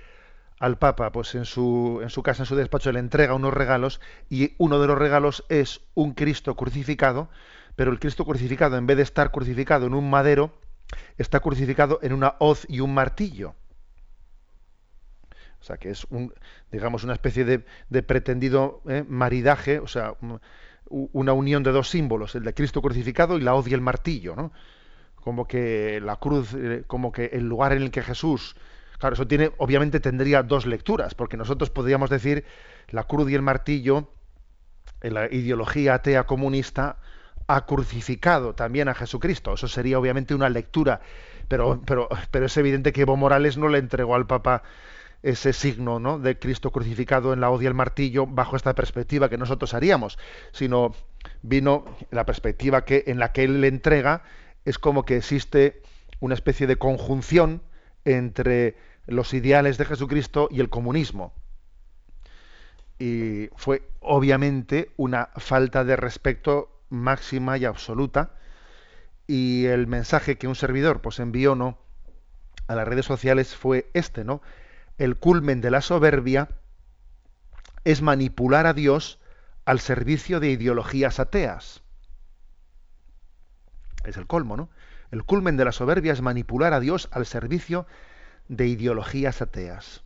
[0.61, 4.01] al Papa pues en su en su casa, en su despacho le entrega unos regalos
[4.31, 7.29] y uno de los regalos es un Cristo crucificado,
[7.75, 10.53] pero el Cristo crucificado en vez de estar crucificado en un madero,
[11.17, 13.57] está crucificado en una hoz y un martillo.
[15.61, 16.33] O sea que es un,
[16.71, 20.15] digamos, una especie de, de pretendido eh, maridaje, o sea,
[20.91, 24.35] una unión de dos símbolos, el de Cristo crucificado y la hoz y el martillo,
[24.35, 24.53] ¿no?
[25.17, 28.57] Como que la cruz, eh, como que el lugar en el que Jesús,
[28.99, 32.45] claro, eso tiene, obviamente tendría dos lecturas, porque nosotros podríamos decir
[32.89, 34.11] la cruz y el martillo,
[35.01, 36.99] en la ideología atea comunista,
[37.47, 39.55] ha crucificado también a Jesucristo.
[39.55, 41.01] Eso sería obviamente una lectura,
[41.49, 44.63] pero, pero, pero es evidente que Evo Morales no le entregó al Papa
[45.23, 46.19] ese signo ¿no?
[46.19, 50.19] de Cristo crucificado en la odia el martillo bajo esta perspectiva que nosotros haríamos,
[50.53, 50.95] sino
[51.43, 54.23] vino la perspectiva que en la que él le entrega
[54.65, 55.83] es como que existe
[56.21, 57.63] una especie de conjunción
[58.05, 61.33] entre los ideales de Jesucristo y el comunismo.
[62.99, 68.33] Y fue obviamente una falta de respeto máxima y absoluta.
[69.27, 71.79] Y el mensaje que un servidor pues envió ¿no?
[72.67, 74.43] a las redes sociales fue este, ¿no?
[74.99, 76.49] El culmen de la soberbia
[77.85, 79.21] es manipular a Dios
[79.65, 81.83] al servicio de ideologías ateas.
[84.05, 84.71] Es el colmo, ¿no?
[85.11, 87.87] El culmen de la soberbia es manipular a Dios al servicio
[88.49, 90.03] de ideologías ateas.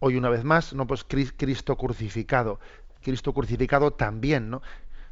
[0.00, 2.60] Hoy una vez más, no pues Cristo crucificado,
[3.02, 4.62] Cristo crucificado también, ¿no?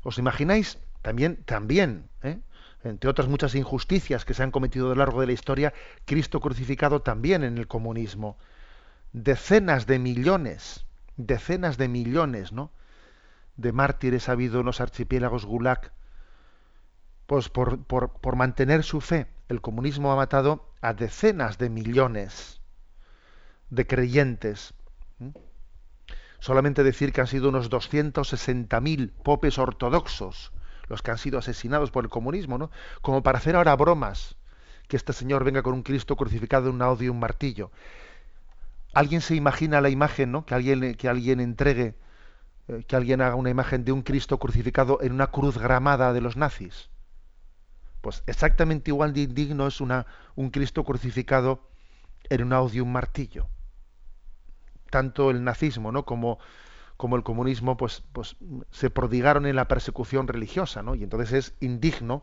[0.03, 0.79] ¿Os imagináis?
[1.03, 2.41] También, también, ¿eh?
[2.85, 5.73] Entre otras muchas injusticias que se han cometido a lo largo de la historia,
[6.05, 8.39] Cristo crucificado también en el comunismo.
[9.13, 10.85] Decenas de millones,
[11.17, 12.73] decenas de millones, ¿no?
[13.57, 15.93] De mártires ha habido en los archipiélagos Gulag.
[17.27, 22.61] Pues por, por, por mantener su fe, el comunismo ha matado a decenas de millones
[23.71, 24.75] de creyentes.
[26.41, 30.53] Solamente decir que han sido unos 260.000 popes ortodoxos
[30.89, 32.71] los que han sido asesinados por el comunismo, ¿no?
[33.01, 34.37] Como para hacer ahora bromas,
[34.89, 37.71] que este señor venga con un Cristo crucificado en un audio y un martillo.
[38.95, 40.45] ¿Alguien se imagina la imagen, ¿no?
[40.45, 41.95] Que alguien, que alguien entregue,
[42.69, 46.21] eh, que alguien haga una imagen de un Cristo crucificado en una cruz gramada de
[46.21, 46.91] los nazis?
[48.03, 51.69] Pues exactamente igual de indigno es una, un Cristo crucificado
[52.29, 53.49] en un audio un martillo.
[54.91, 56.05] Tanto el nazismo ¿no?
[56.05, 56.39] como,
[57.03, 58.37] como el comunismo pues, pues,
[58.71, 60.95] se prodigaron en la persecución religiosa, ¿no?
[60.95, 62.23] y entonces es indigno,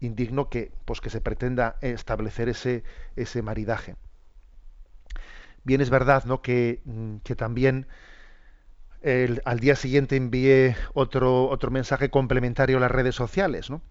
[0.00, 2.82] indigno que, pues, que se pretenda establecer ese,
[3.14, 3.96] ese maridaje.
[5.64, 6.40] Bien es verdad ¿no?
[6.40, 6.80] que,
[7.24, 7.88] que también
[9.44, 13.68] al día siguiente envié otro, otro mensaje complementario a las redes sociales.
[13.68, 13.82] ¿no?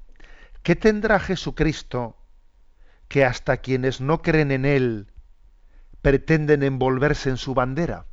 [0.64, 2.18] ¿Qué tendrá Jesucristo
[3.10, 5.12] que hasta quienes no creen en Él
[6.02, 8.08] pretenden envolverse en su bandera.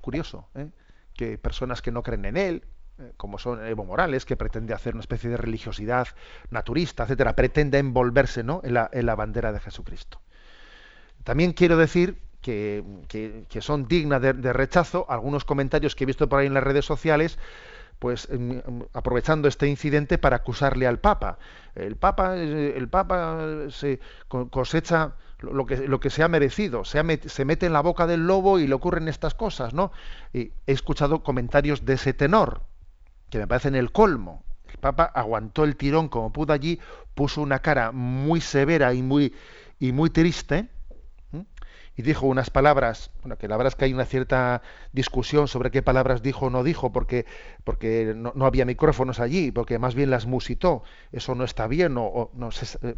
[0.00, 0.02] ¿Mm?
[0.02, 0.70] Curioso, ¿eh?
[1.14, 2.64] que personas que no creen en él,
[2.98, 6.08] eh, como son Evo Morales, que pretende hacer una especie de religiosidad
[6.50, 8.60] naturista, etcétera, pretende envolverse ¿no?
[8.64, 10.20] en, la, bandera de Jesucristo.
[11.24, 12.82] También quiero decir que,
[13.60, 16.86] son dignas de, de, rechazo algunos comentarios que he visto por ahí en las redes
[16.86, 17.38] sociales
[18.00, 21.38] pues em, em, aprovechando este incidente para acusarle al Papa.
[21.76, 27.28] El Papa, eh, el Papa se cosecha lo que, lo que se ha merecido, se,
[27.28, 29.92] se mete en la boca del lobo y le ocurren estas cosas, ¿no?
[30.32, 32.62] Y he escuchado comentarios de ese tenor,
[33.30, 34.44] que me parecen el colmo.
[34.68, 36.78] El Papa aguantó el tirón como pudo allí,
[37.14, 39.34] puso una cara muy severa y muy,
[39.78, 40.68] y muy triste,
[42.00, 45.70] y dijo unas palabras, bueno, que la verdad es que hay una cierta discusión sobre
[45.70, 47.26] qué palabras dijo o no dijo, porque,
[47.62, 50.82] porque no, había micrófonos allí, porque más bien las musitó.
[51.12, 52.94] Eso no está bien, o, no eh,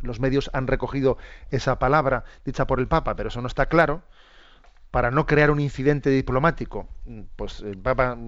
[0.00, 1.18] los medios han recogido
[1.52, 4.02] esa palabra dicha por el Papa, pero eso no está claro
[4.92, 6.86] para no crear un incidente diplomático,
[7.36, 8.18] pues el Papa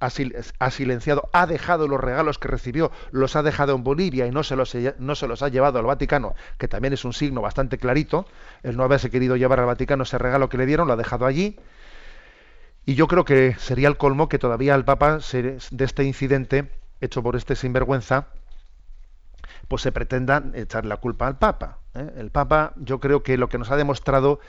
[0.00, 4.42] ha silenciado, ha dejado los regalos que recibió, los ha dejado en Bolivia y no
[4.42, 7.78] se los, no se los ha llevado al Vaticano, que también es un signo bastante
[7.78, 8.26] clarito,
[8.64, 11.24] el no haberse querido llevar al Vaticano ese regalo que le dieron, lo ha dejado
[11.24, 11.56] allí.
[12.84, 16.68] Y yo creo que sería el colmo que todavía el Papa, de este incidente
[17.00, 18.26] hecho por este sinvergüenza,
[19.68, 21.78] pues se pretenda echar la culpa al Papa.
[21.94, 22.10] ¿eh?
[22.16, 24.40] El Papa, yo creo que lo que nos ha demostrado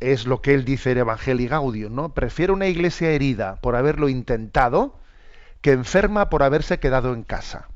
[0.00, 2.14] es lo que él dice en Evangelii Gaudium, ¿no?
[2.14, 4.98] Prefiero una iglesia herida por haberlo intentado
[5.60, 7.68] que enferma por haberse quedado en casa.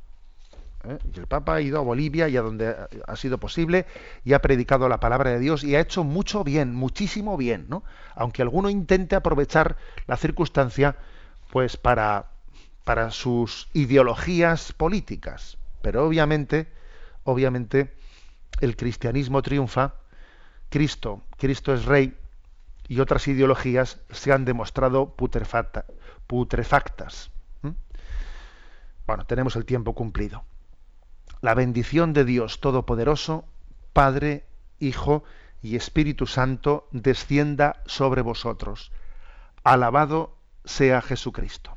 [0.85, 0.99] ¿Eh?
[1.14, 2.75] Y el Papa ha ido a Bolivia y a donde
[3.07, 3.87] ha sido posible
[4.25, 7.83] y ha predicado la palabra de Dios y ha hecho mucho bien, muchísimo bien, ¿no?
[8.14, 10.97] Aunque alguno intente aprovechar la circunstancia,
[11.51, 12.27] pues para,
[12.85, 15.59] para sus ideologías políticas.
[15.83, 16.68] Pero obviamente,
[17.25, 17.95] obviamente,
[18.61, 19.95] el cristianismo triunfa
[20.71, 22.16] Cristo, Cristo es rey
[22.89, 27.31] y otras ideologías se han demostrado putrefactas.
[29.07, 30.45] Bueno, tenemos el tiempo cumplido.
[31.41, 33.45] La bendición de Dios Todopoderoso,
[33.93, 34.45] Padre,
[34.79, 35.25] Hijo
[35.62, 38.93] y Espíritu Santo, descienda sobre vosotros.
[39.64, 41.77] Alabado sea Jesucristo.